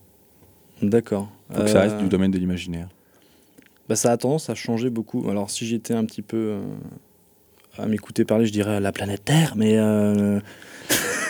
D'accord. 0.82 1.30
Donc, 1.54 1.68
ça 1.68 1.80
reste 1.80 1.96
euh, 1.96 2.02
du 2.02 2.08
domaine 2.08 2.30
de 2.30 2.38
l'imaginaire. 2.38 2.88
Bah, 3.88 3.96
ça 3.96 4.12
a 4.12 4.16
tendance 4.16 4.50
à 4.50 4.54
changer 4.54 4.90
beaucoup. 4.90 5.28
Alors, 5.28 5.50
si 5.50 5.66
j'étais 5.66 5.94
un 5.94 6.04
petit 6.04 6.22
peu 6.22 6.36
euh, 6.36 6.60
à 7.78 7.87
m'écouter 7.87 8.25
parler, 8.25 8.47
je 8.47 8.52
dirais 8.52 8.80
la 8.80 8.92
planète 8.92 9.25
Terre, 9.25 9.54
mais. 9.56 9.78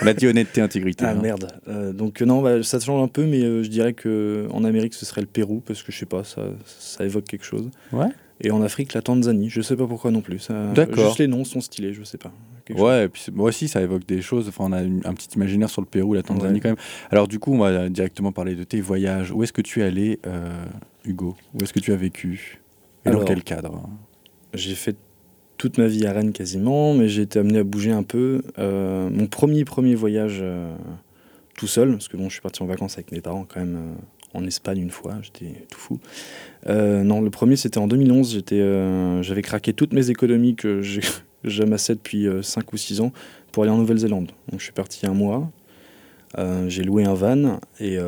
On 0.00 0.06
a 0.06 0.14
dit 0.14 0.28
honnêteté, 0.28 0.60
intégrité. 0.60 1.04
Ah 1.04 1.10
hein. 1.10 1.20
merde. 1.20 1.48
donc 1.94 2.20
non, 2.20 2.40
bah, 2.40 2.62
ça 2.62 2.78
change 2.78 3.02
un 3.02 3.08
peu, 3.08 3.24
mais 3.26 3.40
je 3.40 3.68
dirais 3.68 3.92
que 3.92 4.46
en 4.52 4.64
Amérique, 4.64 4.94
ce 4.94 5.04
serait 5.04 5.20
le 5.20 5.26
Pérou, 5.26 5.60
parce 5.66 5.82
que 5.82 5.90
je 5.90 5.98
sais 5.98 6.06
pas, 6.06 6.22
ça, 6.24 6.42
ça 6.66 7.04
évoque 7.04 7.24
quelque 7.24 7.44
chose. 7.44 7.68
Ouais. 7.92 8.08
Et 8.40 8.50
en 8.50 8.62
Afrique, 8.62 8.94
la 8.94 9.02
Tanzanie. 9.02 9.50
Je 9.50 9.60
sais 9.60 9.76
pas 9.76 9.86
pourquoi 9.86 10.10
non 10.10 10.20
plus. 10.20 10.48
D'accord. 10.74 11.06
Juste 11.06 11.18
les 11.18 11.26
noms 11.26 11.44
sont 11.44 11.60
stylés, 11.60 11.92
je 11.92 12.04
sais 12.04 12.18
pas. 12.18 12.32
Ouais, 12.70 13.06
et 13.06 13.08
puis 13.08 13.24
moi 13.32 13.48
aussi, 13.48 13.66
ça 13.66 13.80
évoque 13.80 14.06
des 14.06 14.20
choses. 14.20 14.48
Enfin, 14.48 14.64
on 14.68 14.72
a 14.72 14.80
un 14.80 15.14
petit 15.14 15.28
imaginaire 15.36 15.70
sur 15.70 15.80
le 15.80 15.86
Pérou, 15.86 16.14
la 16.14 16.22
Tanzanie 16.22 16.60
quand 16.60 16.68
même. 16.68 16.78
Alors, 17.10 17.26
du 17.26 17.38
coup, 17.38 17.52
on 17.52 17.58
va 17.58 17.88
directement 17.88 18.32
parler 18.32 18.54
de 18.54 18.64
tes 18.64 18.80
voyages. 18.80 19.32
Où 19.32 19.42
est-ce 19.42 19.52
que 19.52 19.62
tu 19.62 19.80
es 19.80 19.84
allé, 19.84 20.20
euh, 20.26 20.64
Hugo? 21.04 21.36
Où 21.54 21.62
est-ce 21.62 21.72
que 21.72 21.80
tu 21.80 21.92
as 21.92 21.96
vécu? 21.96 22.60
Et 23.06 23.10
dans 23.10 23.24
quel 23.24 23.42
cadre? 23.42 23.88
J'ai 24.54 24.74
fait 24.74 24.96
toute 25.58 25.76
ma 25.78 25.86
vie 25.86 26.06
à 26.06 26.12
Rennes 26.12 26.32
quasiment, 26.32 26.94
mais 26.94 27.08
j'ai 27.08 27.22
été 27.22 27.38
amené 27.38 27.58
à 27.58 27.64
bouger 27.64 27.90
un 27.90 28.02
peu. 28.02 28.42
Euh, 28.58 29.10
mon 29.10 29.26
premier, 29.26 29.64
premier 29.64 29.94
voyage 29.94 30.38
euh, 30.40 30.74
tout 31.56 31.66
seul, 31.66 31.92
parce 31.92 32.08
que 32.08 32.16
bon, 32.16 32.28
je 32.28 32.34
suis 32.34 32.40
parti 32.40 32.62
en 32.62 32.66
vacances 32.66 32.94
avec 32.94 33.12
mes 33.12 33.20
parents 33.20 33.44
quand 33.46 33.60
même 33.60 33.96
en 34.34 34.44
Espagne 34.44 34.78
une 34.78 34.90
fois, 34.90 35.16
j'étais 35.22 35.66
tout 35.70 35.78
fou. 35.78 36.00
Euh, 36.66 37.02
non, 37.02 37.20
le 37.20 37.30
premier 37.30 37.56
c'était 37.56 37.78
en 37.78 37.88
2011, 37.88 38.32
j'étais, 38.32 38.60
euh, 38.60 39.22
j'avais 39.22 39.42
craqué 39.42 39.72
toutes 39.72 39.92
mes 39.92 40.10
économies 40.10 40.54
que 40.54 40.82
j'amassais 41.44 41.94
depuis 41.94 42.26
5 42.42 42.64
euh, 42.64 42.66
ou 42.72 42.76
6 42.76 43.00
ans 43.00 43.12
pour 43.52 43.62
aller 43.62 43.72
en 43.72 43.78
Nouvelle-Zélande. 43.78 44.30
Donc 44.50 44.60
je 44.60 44.64
suis 44.64 44.72
parti 44.72 45.06
un 45.06 45.14
mois, 45.14 45.50
j'ai 46.66 46.82
loué 46.82 47.04
un 47.04 47.14
van 47.14 47.60
et 47.80 47.98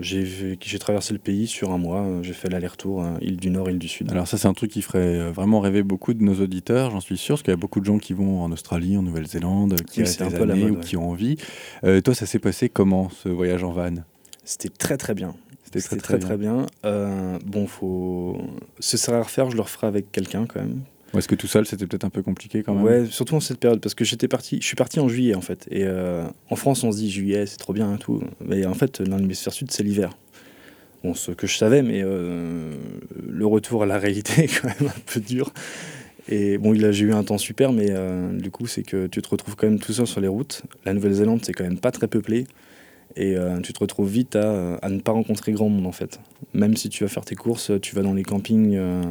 j'ai, 0.00 0.56
j'ai 0.60 0.78
traversé 0.78 1.12
le 1.12 1.18
pays 1.18 1.46
sur 1.46 1.72
un 1.72 1.78
mois, 1.78 2.06
j'ai 2.22 2.32
fait 2.32 2.48
l'aller-retour, 2.48 3.04
île 3.20 3.36
du 3.36 3.50
Nord, 3.50 3.70
île 3.70 3.78
du 3.78 3.88
Sud. 3.88 4.10
Alors 4.10 4.28
ça 4.28 4.38
c'est 4.38 4.48
un 4.48 4.54
truc 4.54 4.70
qui 4.70 4.82
ferait 4.82 5.30
vraiment 5.30 5.60
rêver 5.60 5.82
beaucoup 5.82 6.14
de 6.14 6.22
nos 6.22 6.40
auditeurs, 6.40 6.90
j'en 6.90 7.00
suis 7.00 7.18
sûr, 7.18 7.34
parce 7.34 7.42
qu'il 7.42 7.52
y 7.52 7.54
a 7.54 7.58
beaucoup 7.58 7.80
de 7.80 7.86
gens 7.86 7.98
qui 7.98 8.12
vont 8.12 8.42
en 8.42 8.52
Australie, 8.52 8.96
en 8.96 9.02
Nouvelle-Zélande, 9.02 9.76
qui 9.90 10.00
restent 10.00 10.22
des 10.22 10.36
années 10.36 10.70
ou 10.70 10.78
qui 10.78 10.96
ont 10.96 11.10
envie. 11.10 11.36
toi 12.04 12.14
ça 12.14 12.26
s'est 12.26 12.38
passé 12.38 12.68
comment 12.68 13.10
ce 13.10 13.28
voyage 13.28 13.64
en 13.64 13.72
van? 13.72 13.94
C'était 14.44 14.68
très 14.68 14.96
très 14.96 15.14
bien. 15.14 15.34
C'était 15.64 15.80
très 15.80 15.96
très, 15.96 16.18
très, 16.18 16.36
bien. 16.36 16.66
Euh, 16.84 17.38
bon, 17.44 17.66
faut. 17.66 18.38
Ce 18.78 18.96
serait 18.96 19.16
à 19.16 19.22
refaire, 19.22 19.50
je 19.50 19.56
le 19.56 19.62
referai 19.62 19.86
avec 19.86 20.12
quelqu'un 20.12 20.46
quand 20.46 20.60
même. 20.60 20.82
Est-ce 21.16 21.28
que 21.28 21.34
tout 21.34 21.46
seul, 21.46 21.66
c'était 21.66 21.86
peut-être 21.86 22.04
un 22.04 22.10
peu 22.10 22.22
compliqué 22.22 22.62
quand 22.62 22.74
même 22.74 22.84
Ouais, 22.84 23.06
surtout 23.06 23.34
en 23.34 23.40
cette 23.40 23.58
période, 23.58 23.80
parce 23.80 23.94
que 23.94 24.04
j'étais 24.04 24.28
parti, 24.28 24.58
je 24.60 24.66
suis 24.66 24.76
parti 24.76 25.00
en 25.00 25.08
juillet 25.08 25.34
en 25.34 25.40
fait. 25.40 25.66
Et 25.70 25.84
euh, 25.84 26.24
en 26.50 26.56
France, 26.56 26.84
on 26.84 26.92
se 26.92 26.98
dit 26.98 27.10
juillet, 27.10 27.46
c'est 27.46 27.56
trop 27.56 27.72
bien 27.72 27.94
et 27.94 27.98
tout. 27.98 28.22
Mais 28.44 28.66
en 28.66 28.74
fait, 28.74 29.02
dans 29.02 29.16
l'hémisphère 29.16 29.52
sud, 29.52 29.70
c'est 29.70 29.82
l'hiver. 29.82 30.16
Bon, 31.02 31.14
ce 31.14 31.32
que 31.32 31.46
je 31.46 31.56
savais, 31.56 31.82
mais 31.82 32.00
euh, 32.02 32.74
le 33.28 33.46
retour 33.46 33.82
à 33.82 33.86
la 33.86 33.98
réalité 33.98 34.44
est 34.44 34.60
quand 34.60 34.68
même 34.68 34.88
un 34.88 35.00
peu 35.06 35.20
dur. 35.20 35.52
Et 36.28 36.56
bon, 36.58 36.72
a, 36.82 36.92
j'ai 36.92 37.04
eu 37.04 37.12
un 37.12 37.22
temps 37.22 37.38
super, 37.38 37.72
mais 37.72 37.90
du 38.32 38.50
coup, 38.50 38.66
c'est 38.66 38.82
que 38.82 39.06
tu 39.06 39.20
te 39.20 39.28
retrouves 39.28 39.56
quand 39.56 39.66
même 39.66 39.78
tout 39.78 39.92
seul 39.92 40.06
sur 40.06 40.20
les 40.20 40.28
routes. 40.28 40.62
La 40.86 40.94
Nouvelle-Zélande, 40.94 41.40
c'est 41.44 41.52
quand 41.52 41.64
même 41.64 41.78
pas 41.78 41.90
très 41.90 42.08
peuplé. 42.08 42.46
Et 43.16 43.36
euh, 43.36 43.60
tu 43.60 43.72
te 43.72 43.78
retrouves 43.78 44.08
vite 44.08 44.36
à, 44.36 44.74
à, 44.76 44.88
ne 44.88 45.00
pas 45.00 45.12
rencontrer 45.12 45.52
grand 45.52 45.68
monde 45.68 45.86
en 45.86 45.92
fait. 45.92 46.20
Même 46.52 46.76
si 46.76 46.88
tu 46.88 47.04
vas 47.04 47.08
faire 47.08 47.24
tes 47.24 47.36
courses, 47.36 47.70
tu 47.80 47.94
vas 47.94 48.02
dans 48.02 48.14
les 48.14 48.24
campings 48.24 48.74
euh, 48.74 49.02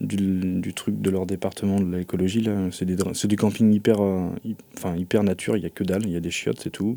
du, 0.00 0.72
truc 0.74 1.00
de 1.00 1.10
leur 1.10 1.26
département 1.26 1.80
de 1.80 1.96
l'écologie. 1.96 2.48
C'est, 2.72 3.26
du 3.26 3.36
camping 3.36 3.72
hyper, 3.72 4.00
euh, 4.00 4.28
enfin, 4.76 4.96
hyper 4.96 5.22
nature, 5.22 5.56
il 5.56 5.60
n'y 5.60 5.66
a 5.66 5.70
que 5.70 5.84
dalle, 5.84 6.04
il 6.04 6.12
y 6.12 6.16
a 6.16 6.20
des 6.20 6.30
chiottes, 6.30 6.60
c'est 6.60 6.70
tout. 6.70 6.94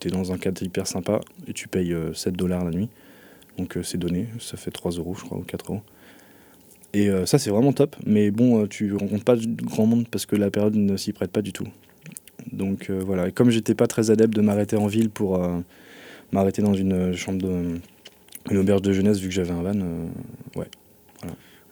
Tu 0.00 0.08
es 0.08 0.10
dans 0.10 0.32
un 0.32 0.38
cadre 0.38 0.62
hyper 0.62 0.86
sympa 0.86 1.20
et 1.46 1.52
tu 1.52 1.68
payes 1.68 1.94
7 2.12 2.34
dollars 2.34 2.64
la 2.64 2.70
nuit. 2.70 2.88
Donc 3.56 3.78
c'est 3.82 3.96
donné, 3.96 4.28
ça 4.38 4.58
fait 4.58 4.70
3 4.70 4.92
euros 4.92 5.14
je 5.14 5.24
crois 5.24 5.38
ou 5.38 5.42
4 5.42 5.70
euros. 5.70 5.82
Et 6.92 7.08
ça 7.24 7.38
c'est 7.38 7.48
vraiment 7.48 7.72
top, 7.72 7.96
mais 8.04 8.30
bon, 8.30 8.66
tu 8.66 8.94
rencontres 8.94 9.24
pas 9.24 9.36
grand 9.36 9.86
monde 9.86 10.06
parce 10.10 10.26
que 10.26 10.36
la 10.36 10.50
période 10.50 10.76
ne 10.76 10.98
s'y 10.98 11.14
prête 11.14 11.30
pas 11.30 11.40
du 11.40 11.54
tout. 11.54 11.66
Donc 12.52 12.90
euh, 12.90 13.02
voilà, 13.04 13.28
et 13.28 13.32
comme 13.32 13.50
j'étais 13.50 13.74
pas 13.74 13.86
très 13.86 14.10
adepte 14.10 14.34
de 14.34 14.40
m'arrêter 14.40 14.76
en 14.76 14.86
ville 14.86 15.10
pour 15.10 15.42
euh, 15.42 15.58
m'arrêter 16.32 16.62
dans 16.62 16.74
une 16.74 17.14
chambre 17.14 17.38
de 17.42 17.80
une 18.50 18.58
auberge 18.58 18.82
de 18.82 18.92
jeunesse 18.92 19.18
vu 19.18 19.28
que 19.28 19.34
j'avais 19.34 19.50
un 19.50 19.62
van, 19.62 19.74
euh, 19.74 20.06
ouais. 20.54 20.68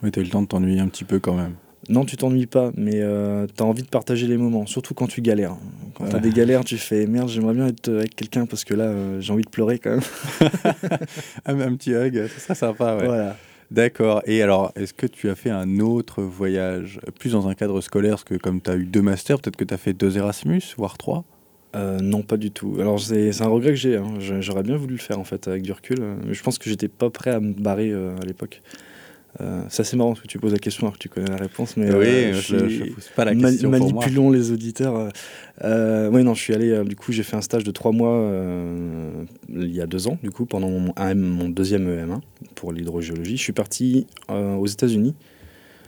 Oui, 0.04 0.12
t'as 0.12 0.20
eu 0.20 0.24
le 0.24 0.30
temps 0.30 0.42
de 0.42 0.46
t'ennuyer 0.46 0.80
un 0.80 0.88
petit 0.88 1.04
peu 1.04 1.18
quand 1.18 1.34
même. 1.34 1.54
Non, 1.88 2.04
tu 2.04 2.16
t'ennuies 2.16 2.46
pas, 2.46 2.70
mais 2.76 3.00
euh, 3.00 3.46
tu 3.46 3.62
as 3.62 3.66
envie 3.66 3.82
de 3.82 3.88
partager 3.88 4.26
les 4.26 4.36
moments, 4.36 4.66
surtout 4.66 4.94
quand 4.94 5.06
tu 5.06 5.22
galères. 5.22 5.56
Quand 5.94 6.08
tu 6.08 6.16
as 6.16 6.20
des 6.20 6.30
galères, 6.30 6.64
tu 6.64 6.76
fais 6.76 7.06
merde, 7.06 7.28
j'aimerais 7.28 7.54
bien 7.54 7.68
être 7.68 7.88
avec 7.88 8.14
quelqu'un 8.14 8.46
parce 8.46 8.64
que 8.64 8.74
là, 8.74 8.92
j'ai 9.20 9.32
envie 9.32 9.44
de 9.44 9.50
pleurer 9.50 9.78
quand 9.78 9.90
même. 9.90 10.00
un, 11.46 11.76
petit 11.76 11.94
hug, 11.94 12.26
ça 12.28 12.38
serait 12.40 12.54
sympa, 12.54 12.96
ouais. 12.96 13.06
Voilà. 13.06 13.36
D'accord. 13.70 14.22
Et 14.26 14.42
alors, 14.42 14.72
est-ce 14.76 14.92
que 14.92 15.06
tu 15.06 15.30
as 15.30 15.34
fait 15.34 15.50
un 15.50 15.80
autre 15.80 16.22
voyage, 16.22 17.00
plus 17.18 17.32
dans 17.32 17.48
un 17.48 17.54
cadre 17.54 17.80
scolaire, 17.80 18.12
parce 18.12 18.24
que 18.24 18.34
comme 18.34 18.60
tu 18.60 18.70
as 18.70 18.76
eu 18.76 18.84
deux 18.84 19.02
masters, 19.02 19.40
peut-être 19.40 19.56
que 19.56 19.64
tu 19.64 19.74
as 19.74 19.78
fait 19.78 19.94
deux 19.94 20.16
Erasmus, 20.16 20.62
voire 20.76 20.98
trois? 20.98 21.24
Euh, 21.74 21.98
non, 22.00 22.22
pas 22.22 22.36
du 22.36 22.50
tout. 22.50 22.76
Alors 22.78 23.00
c'est 23.00 23.42
un 23.42 23.48
regret 23.48 23.70
que 23.70 23.76
j'ai. 23.76 23.96
Hein. 23.96 24.14
J'aurais 24.18 24.62
bien 24.62 24.76
voulu 24.76 24.94
le 24.94 25.00
faire 25.00 25.18
en 25.18 25.24
fait 25.24 25.48
avec 25.48 25.62
du 25.62 25.72
recul, 25.72 25.98
mais 26.24 26.34
je 26.34 26.42
pense 26.42 26.58
que 26.58 26.70
j'étais 26.70 26.88
pas 26.88 27.10
prêt 27.10 27.32
à 27.32 27.40
me 27.40 27.52
barrer 27.52 27.90
euh, 27.90 28.16
à 28.22 28.24
l'époque. 28.24 28.62
Euh, 29.40 29.62
ça 29.68 29.82
c'est 29.82 29.96
marrant 29.96 30.10
parce 30.10 30.20
que 30.20 30.28
tu 30.28 30.38
poses 30.38 30.52
la 30.52 30.58
question 30.58 30.86
alors 30.86 30.94
que 30.94 31.02
tu 31.02 31.08
connais 31.08 31.28
la 31.28 31.36
réponse, 31.36 31.76
mais 31.76 31.90
oui, 31.92 32.06
euh, 32.06 32.34
je, 32.34 32.56
ne 32.56 32.90
pose 32.90 33.08
pas 33.16 33.24
la 33.24 33.34
question. 33.34 33.68
manipulons 33.68 34.30
les 34.30 34.52
auditeurs. 34.52 35.08
Euh, 35.64 36.08
oui, 36.12 36.22
non, 36.22 36.34
je 36.34 36.40
suis 36.40 36.54
allé. 36.54 36.84
du 36.84 36.94
coup, 36.94 37.10
j'ai 37.10 37.24
fait 37.24 37.36
un 37.36 37.40
stage 37.40 37.64
de 37.64 37.70
trois 37.70 37.92
mois 37.92 38.32
il 39.48 39.74
y 39.74 39.80
a 39.80 39.86
deux 39.86 40.06
ans, 40.06 40.18
du 40.22 40.30
coup, 40.30 40.46
pendant 40.46 40.70
mon, 40.70 40.94
mon 41.14 41.48
deuxième 41.48 41.88
EM1 41.88 42.20
pour 42.54 42.72
l'hydrogéologie. 42.72 43.36
Je 43.36 43.42
suis 43.42 43.52
parti 43.52 44.06
aux 44.28 44.66
États-Unis 44.66 45.14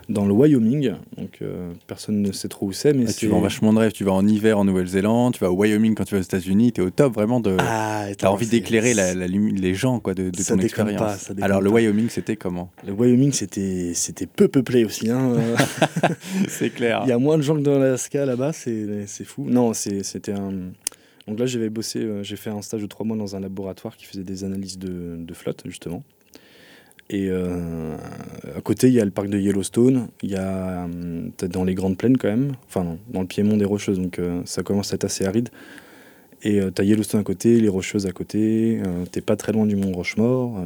dans 0.08 0.24
le 0.24 0.32
Wyoming. 0.32 0.92
Donc 1.16 1.38
euh, 1.42 1.72
personne 1.86 2.22
ne 2.22 2.32
sait 2.32 2.48
trop 2.48 2.66
où 2.66 2.72
c'est. 2.72 2.92
Mais 2.92 3.06
ah, 3.08 3.12
tu 3.12 3.26
vas 3.28 3.36
en 3.36 3.40
vachement 3.40 3.72
de 3.72 3.78
rêve. 3.78 3.92
Tu 3.92 4.04
vas 4.04 4.12
en 4.12 4.26
hiver 4.26 4.58
en 4.58 4.64
Nouvelle-Zélande, 4.64 5.34
tu 5.34 5.40
vas 5.40 5.50
au 5.50 5.56
Wyoming 5.56 5.94
quand 5.94 6.04
tu 6.04 6.14
vas 6.14 6.20
aux 6.20 6.24
États-Unis. 6.24 6.72
Tu 6.72 6.80
es 6.80 6.84
au 6.84 6.90
top 6.90 7.14
vraiment 7.14 7.40
de. 7.40 7.56
Ah, 7.58 8.06
as 8.20 8.30
envie 8.30 8.46
d'éclairer 8.46 8.94
la, 8.94 9.14
les 9.14 9.74
gens 9.74 10.00
quoi, 10.00 10.14
de, 10.14 10.30
de 10.30 10.42
ton 10.42 10.58
expérience. 10.58 11.30
Alors 11.40 11.60
le 11.60 11.70
Wyoming, 11.70 12.08
c'était 12.08 12.36
comment? 12.36 12.70
Le 12.86 12.92
Wyoming, 12.92 13.32
c'était 13.32 14.26
peu 14.26 14.48
peuplé 14.48 14.84
aussi. 14.84 15.10
Hein. 15.10 15.34
c'est 16.48 16.70
clair. 16.70 17.02
Il 17.04 17.08
y 17.08 17.12
a 17.12 17.18
moins 17.18 17.36
de 17.36 17.42
gens 17.42 17.56
que 17.56 17.60
dans 17.60 17.78
l'Alaska 17.78 18.26
là-bas, 18.26 18.52
c'est 18.52 19.24
fou. 19.24 19.46
Non, 19.48 19.72
c'était 19.74 20.32
un. 20.32 20.52
Donc 21.26 21.40
là, 21.40 21.46
j'avais 21.46 21.70
bossé, 21.70 21.98
euh, 21.98 22.22
j'ai 22.22 22.36
fait 22.36 22.50
un 22.50 22.62
stage 22.62 22.82
de 22.82 22.86
trois 22.86 23.04
mois 23.04 23.16
dans 23.16 23.34
un 23.34 23.40
laboratoire 23.40 23.96
qui 23.96 24.06
faisait 24.06 24.22
des 24.22 24.44
analyses 24.44 24.78
de, 24.78 25.16
de 25.18 25.34
flotte, 25.34 25.62
justement. 25.64 26.04
Et 27.08 27.28
euh, 27.30 27.96
à 28.56 28.60
côté, 28.60 28.88
il 28.88 28.94
y 28.94 29.00
a 29.00 29.04
le 29.04 29.12
parc 29.12 29.28
de 29.28 29.38
Yellowstone. 29.38 30.08
Il 30.22 30.30
y 30.30 30.36
a 30.36 30.86
euh, 30.86 31.28
dans 31.48 31.64
les 31.64 31.74
grandes 31.74 31.96
plaines 31.96 32.16
quand 32.16 32.28
même, 32.28 32.52
enfin 32.66 32.96
dans 33.08 33.20
le 33.20 33.26
piémont 33.26 33.56
des 33.56 33.64
Rocheuses, 33.64 34.00
donc 34.00 34.18
euh, 34.18 34.42
ça 34.44 34.62
commence 34.62 34.92
à 34.92 34.96
être 34.96 35.04
assez 35.04 35.24
aride. 35.24 35.50
Et 36.42 36.60
tu 36.74 36.82
as 36.82 36.84
Yellowstone 36.84 37.20
à 37.20 37.24
côté, 37.24 37.60
les 37.60 37.68
Rocheuses 37.68 38.06
à 38.06 38.12
côté. 38.12 38.80
t'es 39.10 39.20
pas 39.20 39.36
très 39.36 39.52
loin 39.52 39.66
du 39.66 39.74
Mont 39.74 39.92
Rochemort, 39.92 40.60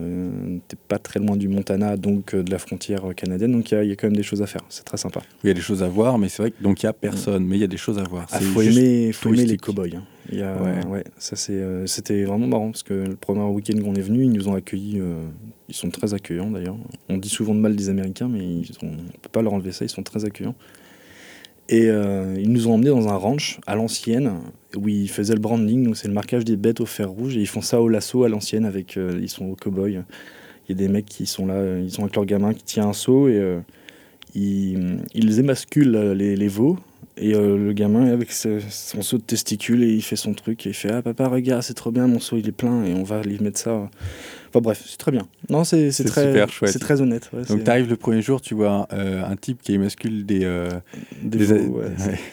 t'es 0.69 0.77
pas 0.89 0.99
très 0.99 1.21
loin 1.21 1.37
du 1.37 1.49
Montana, 1.49 1.97
donc 1.97 2.35
de 2.35 2.51
la 2.51 2.59
frontière 2.59 3.03
canadienne. 3.17 3.53
Donc 3.53 3.71
il 3.71 3.85
y, 3.85 3.93
a 3.93 3.97
quand 3.97 4.09
même 4.09 4.17
des 4.17 4.23
choses 4.23 4.43
à 4.43 4.47
faire. 4.47 4.63
C'est 4.69 4.85
très 4.85 4.97
sympa. 4.97 5.23
Il 5.43 5.47
y 5.47 5.51
a 5.51 5.55
des 5.55 5.61
choses 5.61 5.83
à 5.83 5.89
voir, 5.89 6.19
mais 6.19 6.29
c'est 6.29 6.43
vrai 6.43 6.51
que 6.51 6.63
donc 6.63 6.83
il 6.83 6.87
y 6.87 6.89
a 6.89 6.93
personne, 6.93 7.47
mais 7.47 7.57
il 7.57 7.61
y 7.61 7.65
a 7.65 7.69
des 7.69 7.77
choses 7.77 7.99
à 7.99 8.03
voir. 8.03 8.27
Il 8.33 8.37
ah, 8.37 8.41
faut 8.41 8.63
aimer, 8.63 9.13
faut 9.13 9.33
aimer 9.33 9.47
les 9.47 9.57
cow-boys. 9.57 9.97
Hein. 9.97 10.03
Il 10.31 10.39
y 10.39 10.43
a- 10.43 10.61
Ouais. 10.63 10.87
ouais. 10.87 11.05
ça 11.19 11.37
c'est, 11.37 11.53
euh, 11.55 11.87
c'était 11.87 12.25
vraiment 12.25 12.47
marrant 12.47 12.71
parce 12.71 12.83
que 12.83 12.95
le 12.95 13.17
premier 13.17 13.43
week-end 13.43 13.81
qu'on 13.83 13.95
est 13.95 14.03
venu, 14.03 14.25
ils 14.25 14.33
nous 14.33 14.49
ont 14.49 14.55
accueillis. 14.55 15.01
euh, 15.01 15.25
ils 15.69 15.75
sont 15.75 15.91
très 15.91 16.15
accueillants 16.15 16.51
d'ailleurs. 16.51 16.77
On 17.09 17.17
dit 17.17 17.29
souvent 17.29 17.55
de 17.55 17.61
mal 17.61 17.77
des 17.77 17.89
Américains, 17.89 18.29
mais 18.29 18.41
ils 18.41 18.67
sont, 18.67 18.87
on 18.87 19.19
peut 19.21 19.29
pas 19.31 19.43
leur 19.43 19.53
enlever 19.53 19.73
ça. 19.73 19.85
Ils 19.85 19.89
sont 19.89 20.03
très 20.03 20.25
accueillants. 20.25 20.57
Et 21.73 21.87
euh, 21.87 22.35
ils 22.37 22.51
nous 22.51 22.67
ont 22.67 22.75
emmenés 22.75 22.91
dans 22.91 23.09
un 23.09 23.15
ranch 23.15 23.61
à 23.65 23.77
l'ancienne 23.77 24.33
où 24.77 24.89
ils 24.89 25.09
faisaient 25.09 25.35
le 25.35 25.41
branding, 25.41 25.85
donc 25.85 25.97
c'est 25.97 26.09
le 26.09 26.15
marquage 26.15 26.45
des 26.45 26.57
bêtes 26.57 26.81
au 26.81 26.87
fer 26.87 27.09
rouge. 27.09 27.37
Et 27.37 27.41
ils 27.41 27.47
font 27.47 27.63
ça 27.63 27.81
au 27.81 27.89
lasso 27.89 28.25
à 28.25 28.29
l'ancienne 28.29 28.65
avec. 28.65 28.97
euh, 28.97 29.17
ils 29.23 29.29
sont 29.29 29.47
au 29.47 29.55
cow-boy. 29.55 30.03
Il 30.69 30.73
y 30.73 30.73
a 30.73 30.75
des 30.75 30.89
mecs 30.89 31.07
qui 31.07 31.27
sont 31.27 31.47
là, 31.47 31.55
euh, 31.55 31.81
ils 31.81 31.93
sont 31.93 32.03
avec 32.03 32.17
leur 32.17 32.27
gamin 32.27 32.55
qui 32.55 32.65
tient 32.65 32.89
un 32.89 32.93
seau 32.93 33.29
et 33.29 33.41
ils, 34.35 35.39
émasculent 35.39 36.13
les 36.13 36.49
veaux. 36.49 36.77
Et 37.17 37.35
euh, 37.35 37.59
le 37.59 37.73
gamin 37.75 38.07
est 38.07 38.11
avec 38.13 38.33
ce- 38.33 38.61
son 38.71 39.03
seau 39.03 39.19
de 39.19 39.23
testicules 39.23 39.83
et 39.83 39.93
il 39.93 40.01
fait 40.03 40.17
son 40.17 40.33
truc 40.33 40.65
et 40.67 40.71
il 40.71 40.75
fait 40.75 40.91
Ah 40.91 41.03
papa, 41.03 41.29
regarde, 41.29 41.63
c'est 41.63 41.75
trop 41.75 41.91
bien, 41.91 42.07
mon 42.07 42.19
seau 42.21 42.37
il 42.39 42.49
est 42.49 42.53
plein 42.53 42.85
et 42.85 42.95
on 42.95 43.03
va 43.03 43.21
lui 43.23 43.39
mettre 43.41 43.59
ça. 43.59 43.91
Enfin 44.49 44.61
bref, 44.61 44.83
c'est 44.87 44.97
très 44.97 45.11
bien. 45.13 45.27
Non, 45.51 45.63
c'est 45.65 45.91
très, 45.91 46.27
super 46.29 46.49
chouette. 46.49 46.73
c'est 46.73 46.79
très 46.79 47.01
honnête. 47.03 47.29
ouais, 47.33 47.43
Donc 47.45 47.63
tu 47.65 47.71
arrives 47.71 47.91
le 47.91 47.97
premier 47.97 48.23
jour, 48.23 48.41
tu 48.41 48.55
vois 48.55 48.87
euh, 48.93 49.23
un 49.25 49.37
type 49.37 49.61
qui 49.63 49.75
émascule 49.75 50.25
des, 50.25 50.45
euh, 50.45 50.71
des 51.23 51.47
des, 51.47 51.53
ouais, 51.69 51.89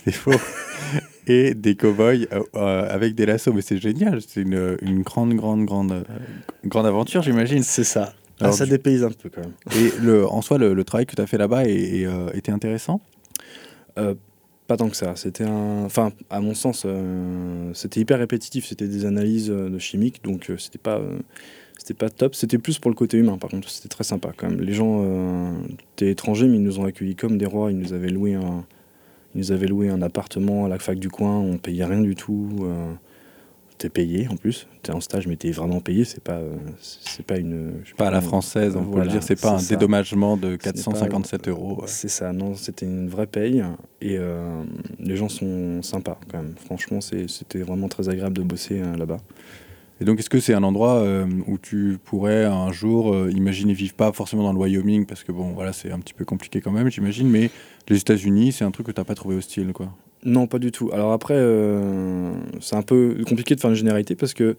des 0.06 0.12
faux 0.14 0.32
et 1.28 1.54
des 1.54 1.76
cow-boys 1.76 2.26
avec 2.54 3.14
des 3.16 3.26
lassos. 3.26 3.52
Mais 3.54 3.62
c'est 3.62 3.80
génial, 3.80 4.20
c'est 4.26 4.42
une, 4.42 4.78
une 4.82 5.02
grande, 5.02 5.34
grande, 5.34 5.66
grande, 5.66 6.06
grande 6.66 6.86
aventure, 6.86 7.22
j'imagine. 7.24 7.64
c'est 7.64 7.84
ça. 7.84 8.14
Ah, 8.40 8.52
ça 8.52 8.64
tu- 8.66 8.70
dépayse 8.72 9.04
un 9.04 9.10
peu 9.12 9.30
quand 9.30 9.42
même. 9.42 9.54
Et 9.76 9.92
le, 10.00 10.28
en 10.28 10.42
soi, 10.44 10.58
le, 10.60 10.74
le 10.76 10.84
travail 10.84 11.08
que 11.08 11.16
tu 11.16 11.22
as 11.22 11.28
fait 11.28 11.40
là-bas 11.40 11.66
était 11.66 12.52
intéressant? 12.52 13.02
Euh, 13.98 14.14
pas 14.68 14.78
tant 14.78 14.90
que 14.90 14.96
ça. 14.96 15.16
C'était 15.16 15.46
un. 15.46 15.86
Enfin, 15.86 16.12
à 16.30 16.42
mon 16.42 16.54
sens, 16.54 16.84
euh, 16.86 17.72
c'était 17.74 18.02
hyper 18.02 18.20
répétitif. 18.20 18.66
C'était 18.66 18.88
des 18.88 19.06
analyses 19.06 19.50
euh, 19.50 19.70
de 19.70 19.80
chimiques, 19.80 20.24
donc 20.24 20.50
euh, 20.50 20.58
c'était 20.58 20.78
pas. 20.78 21.02
c'était 21.78 21.94
pas 21.94 22.10
top. 22.10 22.36
C'était 22.36 22.58
plus 22.58 22.78
pour 22.78 22.92
le 22.92 22.96
côté 22.96 23.18
humain, 23.18 23.38
par 23.38 23.50
contre. 23.50 23.70
C'était 23.70 23.90
très 23.90 24.04
sympa 24.04 24.32
quand 24.36 24.50
même. 24.50 24.62
Les 24.62 24.74
gens 24.74 25.04
étaient 25.94 26.12
étrangers, 26.12 26.48
mais 26.48 26.58
ils 26.58 26.64
nous 26.64 26.80
ont 26.80 26.86
accueillis 26.86 27.16
comme 27.16 27.38
des 27.38 27.46
rois. 27.46 27.72
Ils 27.72 27.78
nous 27.78 27.94
avaient 27.94 28.10
loué 28.10 28.36
un. 28.36 30.02
Appartement 30.02 30.66
à 30.66 30.70
la 30.70 30.80
fac 30.80 31.00
du 31.00 31.10
coin. 31.10 31.38
On 31.38 31.58
payait 31.58 31.86
rien 31.86 32.02
du 32.02 32.16
tout. 32.16 32.68
T'es 33.78 33.90
payé 33.90 34.28
en 34.30 34.36
plus. 34.36 34.68
T'es 34.84 34.92
en 34.92 35.02
stage, 35.02 35.28
mais 35.28 35.36
t'es 35.36 35.52
vraiment 35.52 35.80
payé. 35.80 36.04
C'est 36.06 36.24
pas. 36.24 36.34
euh, 36.40 36.56
c'est 36.82 37.26
pas 37.26 37.38
une. 37.38 37.82
je 37.84 37.90
sais 37.90 37.96
Pas 37.96 38.08
à 38.08 38.12
la 38.12 38.22
française, 38.22 38.76
on 38.76 38.82
peut 38.84 38.90
Voilà, 38.92 39.06
le 39.06 39.12
dire, 39.12 39.24
c'est 39.24 39.40
pas 39.40 39.54
un 39.54 39.60
ça. 39.60 39.76
dédommagement 39.76 40.38
de 40.38 40.48
Ce 40.48 40.52
n'est 40.52 40.58
pas- 40.58 40.72
457 40.72 41.48
euros. 41.50 41.76
ouais. 41.82 41.88
C'est 41.88 42.08
ça, 42.08 42.34
non, 42.34 42.56
c'était 42.56 42.86
une 42.86 43.08
vraie 43.10 43.28
paye 43.28 43.64
et 44.02 44.18
euh, 44.18 44.64
les 45.00 45.16
gens 45.16 45.30
sont 45.30 45.82
sympas 45.84 46.20
quand 46.32 46.38
même. 46.38 46.56
Franchement, 46.66 47.00
c'était 47.02 47.60
vraiment 47.60 47.88
très 47.88 48.10
agréable 48.10 48.38
de 48.38 48.44
bosser 48.44 48.82
euh, 48.82 48.96
là-bas. 48.98 49.18
Et 50.00 50.06
donc, 50.06 50.20
est-ce 50.20 50.30
que 50.30 50.40
c'est 50.40 50.54
un 50.54 50.62
endroit 50.62 50.98
euh, 50.98 51.26
où 51.48 51.58
tu 51.58 51.98
pourrais 52.04 52.46
un 52.46 52.72
jour 52.72 53.14
euh, 53.16 53.32
imaginer 53.32 53.74
vivre 53.74 53.96
pas 53.96 54.12
forcément 54.14 54.44
dans 54.44 54.54
le 54.54 54.60
Wyoming 54.60 55.08
parce 55.08 55.24
que 55.24 55.32
bon, 55.32 55.54
voilà, 55.54 55.74
c'est 55.74 55.92
un 55.92 55.98
petit 56.00 56.14
peu 56.14 56.24
compliqué 56.24 56.62
quand 56.62 56.72
même, 56.72 56.92
j'imagine, 56.92 57.28
mais 57.28 57.50
les 57.90 57.98
États-Unis, 57.98 58.52
c'est 58.52 58.64
un 58.64 58.70
truc 58.70 58.86
que 58.86 58.92
t'as 58.92 59.04
pas 59.06 59.16
trouvé 59.16 59.36
hostile, 59.36 59.74
quoi. 59.74 59.92
Non, 60.24 60.48
pas 60.48 60.60
du 60.60 60.72
tout. 60.72 60.90
Alors 60.94 61.12
après, 61.12 61.36
euh, 61.36 62.32
c'est 62.60 62.76
un 62.76 62.82
peu 62.82 63.18
compliqué 63.28 63.56
de 63.56 63.60
faire 63.60 63.70
une 63.70 63.76
généralité 63.76 64.16
parce 64.16 64.34
que 64.34 64.56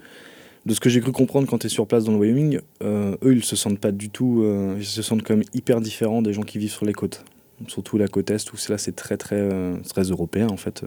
de 0.67 0.75
ce 0.75 0.81
que 0.81 0.89
j'ai 0.89 1.01
cru 1.01 1.13
comprendre 1.13 1.49
quand 1.49 1.59
tu 1.59 1.67
es 1.67 1.71
sur 1.71 1.87
place 1.87 2.05
dans 2.05 2.13
le 2.13 2.19
Wyoming, 2.19 2.61
euh, 2.83 3.17
eux, 3.23 3.35
ils 3.35 3.45
se 3.45 3.57
sentent 3.57 3.79
pas 3.79 3.93
du 3.93 4.11
tout, 4.11 4.43
euh, 4.43 4.77
ils 4.79 4.85
se 4.85 5.03
sentent 5.03 5.29
même 5.29 5.45
hyper 5.55 5.81
différents 5.81 6.23
des 6.23 6.33
gens 6.33 6.43
qui 6.43 6.59
vivent 6.59 6.71
sur 6.71 6.85
les 6.87 6.93
côtes. 6.93 7.25
Surtout 7.67 7.99
la 7.99 8.07
côte 8.07 8.31
est, 8.31 8.53
où 8.53 8.57
c'est 8.57 8.71
là 8.71 8.79
c'est 8.79 8.95
très 8.95 9.17
très 9.17 9.49
très 9.89 10.03
européen 10.05 10.47
en 10.49 10.57
fait. 10.57 10.85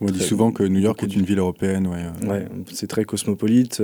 On 0.00 0.06
dit 0.06 0.20
souvent 0.20 0.52
que 0.52 0.62
New 0.62 0.78
York 0.78 1.02
est 1.02 1.16
une 1.16 1.24
ville 1.24 1.38
européenne, 1.38 1.88
ouais. 1.88 2.28
Ouais, 2.28 2.46
c'est 2.72 2.86
très 2.86 3.04
cosmopolite 3.04 3.82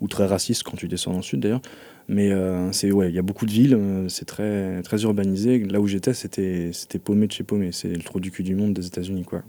ou 0.00 0.08
très 0.08 0.24
raciste 0.24 0.62
quand 0.62 0.76
tu 0.78 0.88
descends 0.88 1.10
dans 1.10 1.18
le 1.18 1.22
sud 1.22 1.40
d'ailleurs. 1.40 1.60
Mais 2.08 2.32
euh, 2.32 2.72
c'est 2.72 2.90
ouais, 2.90 3.08
il 3.08 3.14
y 3.14 3.18
a 3.18 3.22
beaucoup 3.22 3.46
de 3.46 3.52
villes, 3.52 3.74
euh, 3.74 4.08
c'est 4.08 4.24
très 4.24 4.82
très 4.82 5.02
urbanisé. 5.02 5.58
Là 5.60 5.80
où 5.80 5.86
j'étais, 5.86 6.14
c'était 6.14 6.70
c'était 6.72 6.98
paumé 6.98 7.26
de 7.26 7.32
chez 7.32 7.44
paumé. 7.44 7.70
C'est 7.72 7.88
le 7.88 8.02
trou 8.02 8.20
du 8.20 8.30
cul 8.30 8.42
du 8.42 8.54
monde 8.54 8.74
des 8.74 8.86
États-Unis 8.86 9.24
quoi. 9.24 9.42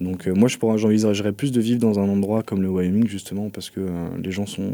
Donc 0.00 0.28
euh, 0.28 0.34
moi, 0.34 0.48
je 0.48 0.58
pourrais 0.58 0.78
j'envisagerais 0.78 1.32
plus 1.32 1.52
de 1.52 1.60
vivre 1.60 1.80
dans 1.80 1.98
un 1.98 2.08
endroit 2.08 2.42
comme 2.42 2.62
le 2.62 2.68
Wyoming 2.68 3.08
justement 3.08 3.50
parce 3.50 3.70
que 3.70 3.80
les 4.22 4.30
gens 4.30 4.46
sont 4.46 4.72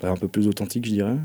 bah, 0.00 0.10
un 0.10 0.16
peu 0.16 0.28
plus 0.28 0.46
authentiques, 0.46 0.86
je 0.86 0.92
dirais. 0.92 1.16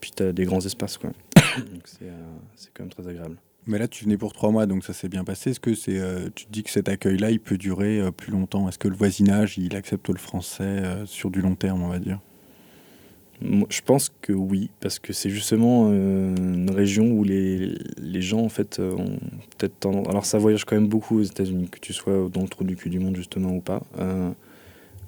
Puis 0.00 0.12
tu 0.16 0.22
as 0.22 0.32
des 0.32 0.44
grands 0.44 0.64
espaces 0.64 0.98
quoi. 0.98 1.10
Donc 1.56 1.82
c'est 1.86 2.70
quand 2.72 2.84
même 2.84 2.92
très 2.92 3.08
agréable. 3.08 3.36
Mais 3.66 3.78
là, 3.78 3.88
tu 3.88 4.04
venais 4.04 4.18
pour 4.18 4.34
trois 4.34 4.50
mois, 4.50 4.66
donc 4.66 4.84
ça 4.84 4.92
s'est 4.92 5.08
bien 5.08 5.24
passé. 5.24 5.52
Est-ce 5.52 5.60
que 5.60 5.74
c'est, 5.74 5.98
tu 6.34 6.44
te 6.44 6.52
dis 6.52 6.62
que 6.62 6.68
cet 6.68 6.90
accueil-là, 6.90 7.30
il 7.30 7.40
peut 7.40 7.56
durer 7.56 8.02
plus 8.14 8.30
longtemps? 8.30 8.68
Est-ce 8.68 8.76
que 8.76 8.88
le 8.88 8.94
voisinage, 8.94 9.56
il 9.56 9.74
accepte 9.74 10.06
le 10.10 10.18
français 10.18 10.82
sur 11.06 11.30
du 11.30 11.40
long 11.40 11.54
terme, 11.54 11.82
on 11.82 11.88
va 11.88 11.98
dire? 11.98 12.20
Je 13.68 13.80
pense 13.82 14.10
que 14.22 14.32
oui, 14.32 14.70
parce 14.80 14.98
que 14.98 15.12
c'est 15.12 15.28
justement 15.30 15.90
euh, 15.90 16.34
une 16.36 16.70
région 16.70 17.10
où 17.12 17.24
les, 17.24 17.74
les 18.00 18.22
gens, 18.22 18.40
en 18.40 18.48
fait, 18.48 18.78
euh, 18.78 18.92
ont 18.92 19.18
peut-être 19.58 19.78
tendance... 19.80 20.08
Alors, 20.08 20.24
ça 20.24 20.38
voyage 20.38 20.64
quand 20.64 20.76
même 20.76 20.88
beaucoup 20.88 21.18
aux 21.18 21.22
États-Unis, 21.22 21.68
que 21.68 21.78
tu 21.78 21.92
sois 21.92 22.28
dans 22.32 22.42
le 22.42 22.48
trou 22.48 22.64
du 22.64 22.74
cul 22.76 22.88
du 22.90 22.98
monde, 23.00 23.16
justement, 23.16 23.54
ou 23.54 23.60
pas. 23.60 23.82
Euh, 23.98 24.30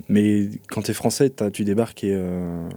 mais 0.08 0.48
quand 0.68 0.82
tu 0.82 0.90
es 0.90 0.94
français, 0.94 1.30
t'as- 1.30 1.50
tu 1.50 1.64
débarques 1.64 2.04
et 2.04 2.12
euh, 2.14 2.68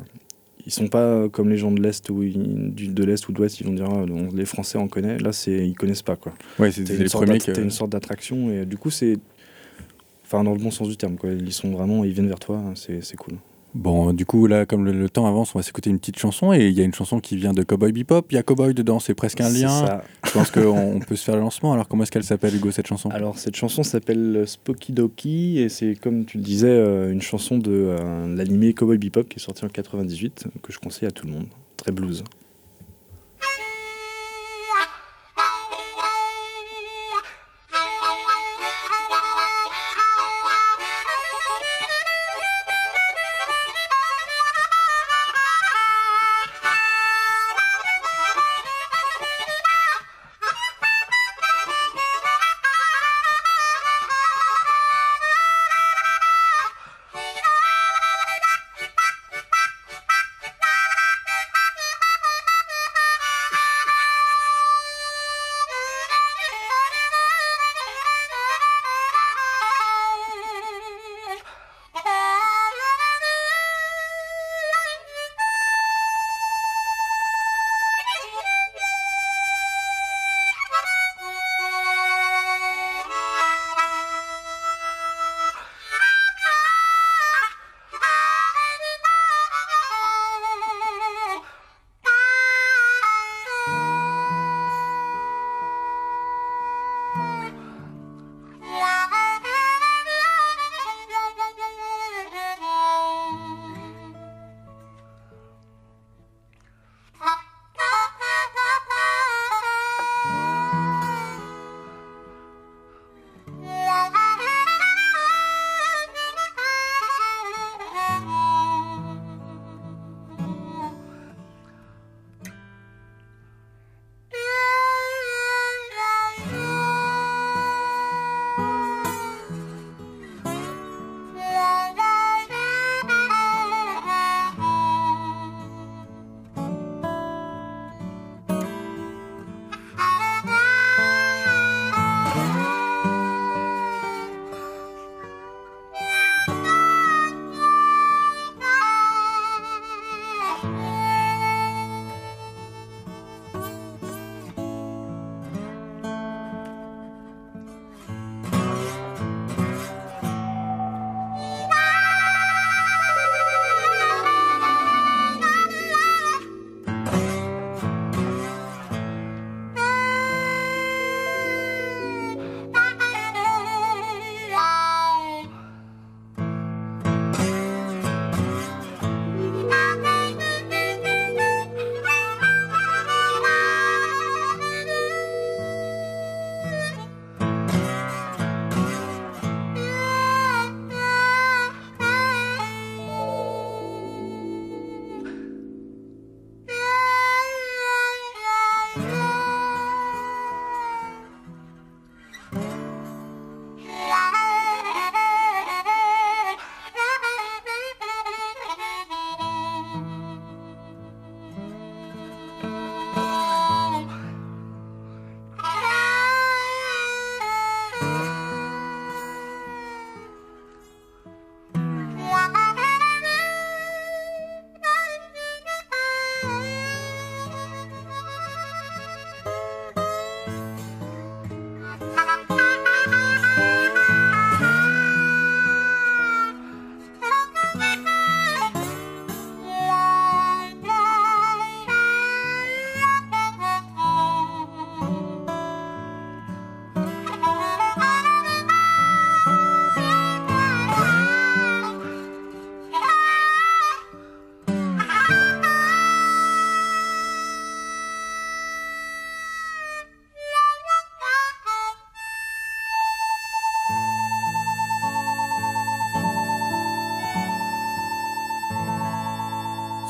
ils 0.65 0.71
sont 0.71 0.87
pas 0.87 1.27
comme 1.29 1.49
les 1.49 1.57
gens 1.57 1.71
de 1.71 1.81
l'Est 1.81 2.09
ou 2.09 2.23
de 2.23 3.03
l'Est 3.03 3.27
ou 3.27 3.31
de 3.33 3.37
l'Ouest, 3.37 3.59
ils 3.59 3.65
vont 3.67 3.73
dire 3.73 3.87
ah, 3.89 4.05
on- 4.09 4.33
les 4.33 4.45
Français, 4.45 4.77
on 4.77 4.87
connaît. 4.87 5.17
Là, 5.19 5.31
c'est 5.33 5.67
ils 5.67 5.75
connaissent 5.75 6.01
pas, 6.01 6.15
quoi. 6.15 6.33
Ouais, 6.57 6.71
c'est 6.71 6.87
les 6.87 7.07
sorte 7.09 7.25
premiers 7.25 7.39
que... 7.39 7.59
une 7.61 7.71
sorte 7.71 7.91
d'attraction 7.91 8.49
et 8.51 8.65
du 8.65 8.77
coup, 8.77 8.89
c'est. 8.89 9.17
Enfin, 10.25 10.43
dans 10.43 10.53
le 10.53 10.59
bon 10.59 10.69
sens 10.71 10.87
du 10.87 10.95
terme, 10.95 11.17
quoi. 11.17 11.31
Ils 11.31 11.51
sont 11.53 11.71
vraiment, 11.71 12.03
ils 12.03 12.11
viennent 12.13 12.27
vers 12.27 12.39
toi, 12.39 12.63
c'est 12.75 13.01
c'est 13.03 13.17
cool. 13.17 13.33
Bon, 13.75 14.13
du 14.13 14.25
coup, 14.25 14.47
là, 14.47 14.65
comme 14.65 14.83
le, 14.85 14.91
le 14.91 15.09
temps 15.09 15.27
avance, 15.27 15.53
on 15.53 15.59
va 15.59 15.63
s'écouter 15.63 15.89
une 15.89 15.99
petite 15.99 16.17
chanson. 16.17 16.53
Et 16.53 16.67
il 16.67 16.73
y 16.73 16.81
a 16.81 16.83
une 16.83 16.93
chanson 16.93 17.19
qui 17.19 17.35
vient 17.37 17.53
de 17.53 17.63
Cowboy 17.63 17.91
Bebop. 17.91 18.25
Il 18.31 18.35
y 18.35 18.37
a 18.37 18.43
Cowboy 18.43 18.73
dedans, 18.73 18.99
c'est 18.99 19.13
presque 19.13 19.41
un 19.41 19.49
lien. 19.49 19.69
ça. 19.69 20.03
Je 20.25 20.31
pense 20.31 20.49
qu'on 20.51 20.95
on 20.95 20.99
peut 20.99 21.15
se 21.15 21.23
faire 21.23 21.35
le 21.35 21.41
lancement. 21.41 21.73
Alors, 21.73 21.87
comment 21.87 22.03
est-ce 22.03 22.11
qu'elle 22.11 22.23
s'appelle, 22.23 22.55
Hugo, 22.55 22.71
cette 22.71 22.87
chanson? 22.87 23.09
Alors 23.09 23.37
cette 23.37 23.55
chanson 23.55 23.83
s'appelle 23.83 24.43
Spooky 24.47 24.91
Doki 24.91 25.59
et 25.59 25.69
c'est 25.69 25.95
comme 25.95 26.25
tu 26.25 26.37
le 26.37 26.43
disais 26.43 26.67
euh, 26.69 27.11
une 27.11 27.21
chanson 27.21 27.57
de 27.57 27.71
euh, 27.71 28.35
l'animé 28.35 28.73
Cowboy 28.73 28.97
Bebop 28.97 29.23
qui 29.23 29.37
est 29.37 29.43
sorti 29.43 29.65
en 29.65 29.69
98 29.69 30.45
que 30.61 30.73
je 30.73 30.79
conseille 30.79 31.07
à 31.07 31.11
tout 31.11 31.25
le 31.27 31.33
monde. 31.33 31.47
Très 31.77 31.91
blues. 31.91 32.23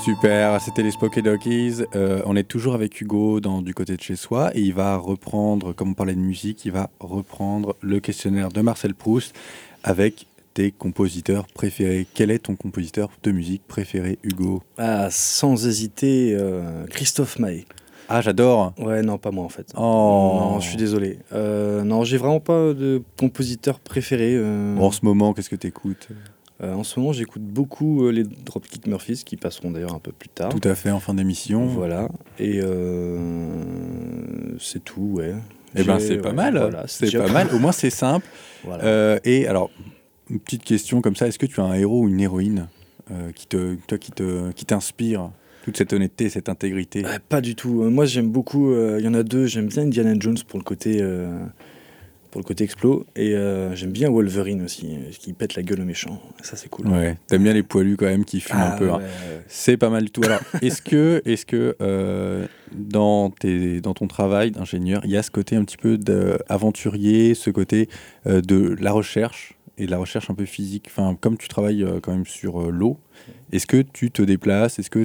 Super, 0.10 0.60
c'était 0.60 0.82
les 0.82 0.90
Spooky 0.90 1.22
Doggies. 1.22 1.84
Euh, 1.96 2.24
on 2.26 2.36
est 2.36 2.44
toujours 2.44 2.74
avec 2.74 3.00
Hugo 3.00 3.40
dans 3.40 3.62
du 3.62 3.76
côté 3.76 3.96
de 3.96 4.02
chez 4.02 4.16
soi 4.16 4.50
et 4.56 4.60
il 4.60 4.74
va 4.74 4.98
reprendre, 4.98 5.72
comme 5.72 5.92
on 5.92 5.94
parlait 5.94 6.16
de 6.16 6.20
musique, 6.20 6.66
il 6.66 6.72
va 6.72 6.90
reprendre 7.00 7.76
le 7.82 8.00
questionnaire 8.00 8.50
de 8.50 8.60
Marcel 8.62 8.96
Proust 8.96 9.36
avec 9.84 10.26
tes 10.56 10.72
compositeurs 10.72 11.46
préférés. 11.54 12.08
Quel 12.16 12.32
est 12.32 12.40
ton 12.40 12.56
compositeur 12.56 13.12
de 13.22 13.30
musique 13.30 13.62
préféré, 13.68 14.18
Hugo? 14.24 14.64
Ah, 14.80 15.10
sans 15.12 15.68
hésiter, 15.68 16.36
euh, 16.36 16.88
Christophe 16.88 17.38
Maé. 17.38 17.68
Ah, 18.12 18.22
j'adore. 18.22 18.74
Ouais, 18.80 19.04
non, 19.04 19.20
pas 19.20 19.30
moi 19.30 19.46
en 19.46 19.50
fait. 19.50 19.72
Oh. 19.78 19.80
Non, 19.80 20.60
je 20.60 20.68
suis 20.70 20.78
désolé. 20.78 21.20
Euh, 21.34 21.84
non, 21.84 22.04
j'ai 22.04 22.18
vraiment 22.18 22.40
pas 22.40 22.74
de 22.74 23.04
compositeur 23.20 23.80
préféré. 23.80 24.34
euh. 24.34 24.76
En 24.78 24.90
ce 24.90 25.02
moment, 25.06 25.34
qu'est-ce 25.34 25.52
que 25.52 25.56
tu 25.56 25.68
écoutes 25.68 26.08
Euh, 26.62 26.74
en 26.74 26.84
ce 26.84 27.00
moment, 27.00 27.14
j'écoute 27.14 27.42
beaucoup 27.42 28.06
euh, 28.06 28.12
les 28.12 28.24
Dropkick 28.24 28.86
Murphys 28.88 29.24
qui 29.26 29.38
passeront 29.38 29.72
d'ailleurs 29.72 29.94
un 29.94 30.00
peu 30.00 30.12
plus 30.12 30.28
tard. 30.28 30.50
Tout 30.50 30.68
à 30.68 30.76
fait 30.76 30.92
en 30.92 31.00
fin 31.00 31.14
d'émission. 31.14 31.66
Voilà. 31.68 32.10
Et 32.38 32.60
euh, 32.62 33.48
c'est 34.60 34.84
tout, 34.84 35.12
ouais. 35.14 35.36
Eh 35.76 35.84
ben, 35.84 36.00
c'est 36.00 36.18
pas 36.18 36.34
mal. 36.34 36.58
voilà, 36.58 36.84
c'est 36.88 37.16
pas 37.18 37.32
mal. 37.32 37.48
Au 37.54 37.60
moins, 37.60 37.72
c'est 37.72 37.90
simple. 37.90 38.26
Voilà. 38.66 39.20
Et 39.24 39.48
alors, 39.48 39.70
une 40.30 40.40
petite 40.40 40.64
question 40.64 41.02
comme 41.02 41.16
ça 41.16 41.28
est-ce 41.28 41.40
que 41.40 41.46
tu 41.46 41.62
as 41.62 41.64
un 41.64 41.76
héros 41.76 42.04
ou 42.04 42.10
une 42.10 42.20
héroïne 42.20 42.68
qui 43.36 43.48
te, 43.48 43.76
toi, 43.88 43.98
qui 43.98 44.12
te, 44.12 44.52
qui 44.52 44.66
t'inspire 44.66 45.32
toute 45.64 45.78
cette 45.78 45.94
honnêteté, 45.94 46.30
cette 46.30 46.50
intégrité? 46.50 47.06
Pas 47.30 47.42
du 47.42 47.56
tout. 47.56 47.84
Moi, 47.84 48.06
j'aime 48.06 48.30
beaucoup. 48.30 48.74
Il 48.74 49.06
y 49.06 49.08
en 49.08 49.14
a 49.14 49.24
deux. 49.24 49.46
J'aime 49.46 49.68
bien 49.68 49.84
Indiana 49.84 50.14
Jones 50.20 50.40
pour 50.48 50.58
le 50.58 50.66
côté, 50.66 51.04
pour 52.32 52.40
le 52.40 52.46
côté 52.46 52.64
explo, 52.64 53.06
et 53.16 53.34
euh, 53.36 53.76
j'aime 53.76 53.92
bien 53.92 54.10
Wolverine 54.10 54.62
aussi, 54.64 54.88
euh, 54.92 55.10
qui 55.18 55.34
pète 55.34 55.56
la 55.56 55.64
gueule 55.64 55.82
aux 55.82 55.86
méchants. 55.86 56.22
Ça, 56.44 56.56
c'est 56.56 56.70
cool. 56.70 56.88
Ouais. 56.88 57.18
T'aimes 57.28 57.44
bien 57.44 57.54
les 57.54 57.64
poilus 57.64 57.98
quand 57.98 58.06
même 58.06 58.24
qui 58.26 58.40
fument 58.40 58.60
Ah, 58.62 58.76
un 58.76 58.78
peu. 58.78 58.92
hein. 58.92 58.98
ouais. 59.00 59.42
C'est 59.48 59.78
pas 59.78 59.90
mal 59.90 60.06
du 60.06 60.12
tout. 60.12 60.22
Alors, 60.24 60.40
est-ce 60.62 60.82
que, 60.84 61.22
est-ce 61.26 61.46
que 61.46 61.76
euh, 61.82 62.46
dans, 62.72 63.32
tes, 63.32 63.82
dans 63.82 63.94
ton 63.96 64.08
travail 64.08 64.52
d'ingénieur, 64.52 65.02
il 65.06 65.10
y 65.12 65.18
a 65.18 65.24
ce 65.24 65.32
côté 65.32 65.56
un 65.56 65.64
petit 65.66 65.78
peu 65.78 65.98
d'aventurier, 65.98 67.34
ce 67.34 67.50
côté 67.50 67.90
euh, 68.28 68.42
de 68.42 68.76
la 68.80 68.92
recherche 68.92 69.54
et 69.78 69.86
de 69.86 69.92
la 69.92 69.98
recherche 69.98 70.30
un 70.30 70.36
peu 70.36 70.46
physique? 70.46 70.86
Enfin, 70.88 71.18
comme 71.20 71.38
tu 71.38 71.48
travailles 71.48 71.86
quand 72.04 72.12
même 72.12 72.26
sur 72.26 72.72
l'eau, 72.72 73.00
est-ce 73.52 73.66
que 73.66 73.82
tu 73.82 74.12
te 74.12 74.22
déplaces? 74.22 74.78
Est-ce 74.80 74.90
que 74.90 75.04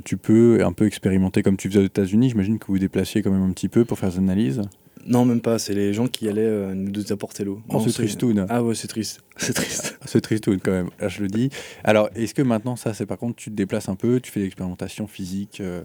tu 0.00 0.16
peux 0.16 0.64
un 0.64 0.72
peu 0.72 0.86
expérimenter 0.86 1.42
comme 1.42 1.56
tu 1.56 1.68
faisais 1.68 1.80
aux 1.80 1.84
États-Unis? 1.86 2.30
J'imagine 2.30 2.58
que 2.58 2.66
vous 2.68 2.74
vous 2.74 2.78
déplaciez 2.78 3.22
quand 3.22 3.30
même 3.30 3.42
un 3.42 3.52
petit 3.52 3.68
peu 3.68 3.84
pour 3.84 3.98
faire 3.98 4.10
des 4.10 4.18
analyses. 4.18 4.62
Non, 5.08 5.24
même 5.24 5.40
pas. 5.40 5.58
C'est 5.58 5.74
les 5.74 5.92
gens 5.92 6.06
qui 6.06 6.28
allaient 6.28 6.42
euh, 6.42 6.74
nous 6.74 7.12
apporter 7.12 7.44
l'eau. 7.44 7.60
Oh, 7.68 7.80
c'est 7.84 7.92
tristoun. 7.92 8.46
Ah 8.48 8.62
ouais, 8.62 8.74
c'est 8.74 8.88
triste. 8.88 9.22
C'est 9.40 9.52
triste. 9.52 9.96
C'est 10.04 10.20
triste 10.20 10.46
quand 10.64 10.72
même, 10.72 10.90
là 10.98 11.06
je 11.06 11.22
le 11.22 11.28
dis. 11.28 11.48
Alors, 11.84 12.10
est-ce 12.16 12.34
que 12.34 12.42
maintenant, 12.42 12.74
ça, 12.74 12.92
c'est 12.92 13.06
par 13.06 13.18
contre, 13.18 13.36
tu 13.36 13.50
te 13.50 13.54
déplaces 13.54 13.88
un 13.88 13.94
peu, 13.94 14.18
tu 14.18 14.32
fais 14.32 14.40
des 14.40 14.46
expérimentations 14.46 15.06
physiques 15.06 15.60
euh, 15.60 15.82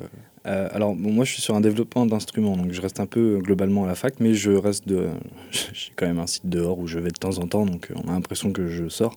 Euh, 0.47 0.67
alors, 0.71 0.95
bon, 0.95 1.11
moi, 1.11 1.23
je 1.23 1.33
suis 1.33 1.41
sur 1.41 1.55
un 1.55 1.61
développement 1.61 2.07
d'instruments, 2.07 2.57
donc 2.57 2.71
je 2.71 2.81
reste 2.81 2.99
un 2.99 3.05
peu 3.05 3.35
euh, 3.35 3.39
globalement 3.39 3.83
à 3.83 3.87
la 3.87 3.95
fac, 3.95 4.15
mais 4.19 4.33
je 4.33 4.51
reste 4.51 4.87
de. 4.87 5.09
J'ai 5.51 5.91
quand 5.95 6.07
même 6.07 6.17
un 6.17 6.25
site 6.25 6.49
dehors 6.49 6.79
où 6.79 6.87
je 6.87 6.97
vais 6.97 7.11
de 7.11 7.19
temps 7.19 7.37
en 7.37 7.47
temps, 7.47 7.65
donc 7.65 7.91
euh, 7.91 7.95
on 8.03 8.09
a 8.09 8.13
l'impression 8.13 8.51
que 8.51 8.67
je 8.67 8.89
sors. 8.89 9.15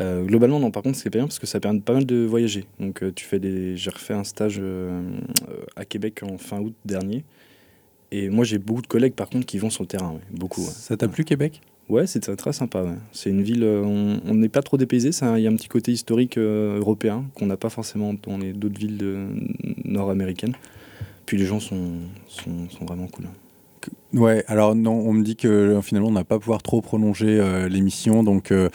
Euh, 0.00 0.24
globalement, 0.24 0.60
non, 0.60 0.70
par 0.70 0.82
contre, 0.82 0.98
c'est 0.98 1.10
bien 1.10 1.22
parce 1.22 1.38
que 1.38 1.46
ça 1.46 1.58
permet 1.58 1.80
pas 1.80 1.94
mal 1.94 2.06
de 2.06 2.24
voyager. 2.24 2.66
Donc, 2.78 3.02
euh, 3.02 3.12
tu 3.14 3.24
fais 3.24 3.38
des. 3.38 3.76
J'ai 3.76 3.90
refait 3.90 4.14
un 4.14 4.24
stage 4.24 4.58
euh, 4.60 5.02
à 5.76 5.84
Québec 5.84 6.22
en 6.22 6.38
fin 6.38 6.60
août 6.60 6.74
dernier. 6.84 7.24
Et 8.12 8.28
moi, 8.28 8.44
j'ai 8.44 8.58
beaucoup 8.58 8.82
de 8.82 8.86
collègues, 8.86 9.14
par 9.14 9.28
contre, 9.28 9.46
qui 9.46 9.58
vont 9.58 9.70
sur 9.70 9.82
le 9.82 9.88
terrain, 9.88 10.10
ouais, 10.10 10.20
beaucoup. 10.32 10.62
ouais. 10.62 10.70
Ça 10.70 10.96
t'a 10.96 11.08
plu, 11.08 11.24
Québec? 11.24 11.60
Ouais, 11.88 12.06
c'est 12.06 12.20
très, 12.36 12.52
sympa. 12.52 12.82
ouais. 12.82 12.94
C'est 13.12 13.30
une 13.30 13.42
ville, 13.42 13.64
euh, 13.64 13.82
on 13.84 14.34
n'est 14.34 14.48
pas 14.48 14.62
trop 14.62 14.76
dépaysé. 14.76 15.10
Il 15.36 15.40
y 15.42 15.46
a 15.46 15.50
un 15.50 15.56
petit 15.56 15.68
côté 15.68 15.90
historique 15.92 16.38
euh, 16.38 16.78
européen 16.78 17.24
qu'on 17.34 17.46
n'a 17.46 17.56
pas 17.56 17.70
forcément 17.70 18.14
dans 18.14 18.38
les 18.38 18.52
d'autres 18.52 18.78
villes 18.78 19.28
nord-américaines. 19.84 20.54
Puis 21.26 21.36
les 21.36 21.46
gens 21.46 21.60
sont, 21.60 21.92
sont, 22.28 22.68
sont 22.70 22.84
vraiment 22.84 23.08
cool. 23.08 23.26
Ouais, 24.12 24.44
alors 24.48 24.74
non, 24.74 24.92
on 24.92 25.12
me 25.12 25.22
dit 25.22 25.36
que 25.36 25.46
euh, 25.46 25.82
finalement 25.82 26.08
on 26.08 26.12
n'a 26.12 26.24
pas 26.24 26.38
pouvoir 26.38 26.62
trop 26.62 26.80
prolonger 26.80 27.38
euh, 27.38 27.68
l'émission, 27.68 28.24
donc 28.24 28.50
euh, 28.50 28.68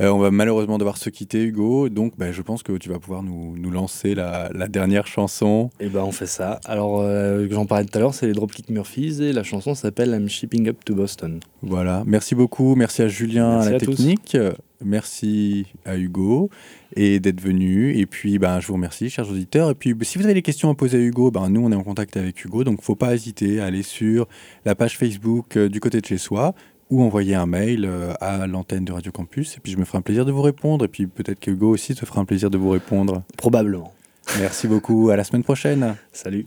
euh, 0.00 0.08
on 0.08 0.18
va 0.18 0.30
malheureusement 0.30 0.78
devoir 0.78 0.96
se 0.96 1.10
quitter, 1.10 1.42
Hugo. 1.42 1.90
Donc 1.90 2.14
bah, 2.16 2.32
je 2.32 2.40
pense 2.40 2.62
que 2.62 2.72
tu 2.78 2.88
vas 2.88 2.98
pouvoir 2.98 3.22
nous, 3.22 3.56
nous 3.58 3.70
lancer 3.70 4.14
la, 4.14 4.50
la 4.54 4.68
dernière 4.68 5.06
chanson. 5.06 5.70
Et 5.80 5.88
ben 5.88 6.02
on 6.02 6.12
fait 6.12 6.26
ça. 6.26 6.60
Alors, 6.64 7.04
j'en 7.50 7.66
parlais 7.66 7.84
tout 7.84 7.98
à 7.98 8.00
l'heure, 8.00 8.14
c'est 8.14 8.26
les 8.26 8.32
Dropkick 8.32 8.70
Murphys 8.70 9.22
et 9.22 9.32
la 9.32 9.42
chanson 9.42 9.74
s'appelle 9.74 10.10
I'm 10.10 10.28
Shipping 10.28 10.68
Up 10.68 10.78
to 10.84 10.94
Boston. 10.94 11.40
Voilà, 11.62 12.02
merci 12.06 12.34
beaucoup, 12.34 12.74
merci 12.74 13.02
à 13.02 13.08
Julien 13.08 13.56
Merci 13.56 13.68
à 13.68 13.70
la 13.72 13.76
à 13.76 13.80
technique, 13.80 14.36
merci 14.84 15.66
à 15.84 15.96
Hugo 15.96 16.50
et 16.96 17.20
d'être 17.20 17.40
venu. 17.40 17.96
Et 17.96 18.06
puis 18.06 18.38
ben, 18.38 18.60
je 18.60 18.66
vous 18.66 18.74
remercie, 18.74 19.10
chers 19.10 19.28
auditeurs. 19.28 19.70
Et 19.70 19.74
puis 19.74 19.94
si 20.02 20.18
vous 20.18 20.24
avez 20.24 20.34
des 20.34 20.42
questions 20.42 20.70
à 20.70 20.74
poser 20.74 20.98
à 20.98 21.00
Hugo, 21.00 21.30
ben, 21.30 21.48
nous 21.48 21.60
on 21.64 21.72
est 21.72 21.76
en 21.76 21.82
contact 21.82 22.16
avec 22.16 22.44
Hugo, 22.44 22.64
donc 22.64 22.82
faut 22.82 22.96
pas 22.96 23.14
hésiter 23.14 23.60
à 23.60 23.66
aller 23.66 23.82
sur 23.82 24.28
la 24.64 24.74
page 24.74 24.96
Facebook 24.96 25.56
euh, 25.56 25.68
du 25.68 25.80
côté 25.80 26.00
de 26.00 26.06
chez 26.06 26.18
soi 26.18 26.54
ou 26.90 27.02
envoyer 27.02 27.34
un 27.34 27.46
mail 27.46 27.84
euh, 27.84 28.12
à 28.20 28.46
l'antenne 28.46 28.84
de 28.84 28.92
Radio 28.92 29.12
Campus. 29.12 29.56
Et 29.56 29.60
puis 29.60 29.72
je 29.72 29.78
me 29.78 29.84
ferai 29.84 29.98
un 29.98 30.02
plaisir 30.02 30.24
de 30.24 30.32
vous 30.32 30.42
répondre. 30.42 30.84
Et 30.84 30.88
puis 30.88 31.06
peut-être 31.06 31.40
que 31.40 31.50
Hugo 31.50 31.70
aussi 31.70 31.94
te 31.94 32.04
fera 32.04 32.20
un 32.20 32.24
plaisir 32.24 32.50
de 32.50 32.58
vous 32.58 32.70
répondre. 32.70 33.22
Probablement. 33.36 33.92
Merci 34.38 34.68
beaucoup, 34.68 35.10
à 35.10 35.16
la 35.16 35.24
semaine 35.24 35.44
prochaine. 35.44 35.96
Salut. 36.12 36.44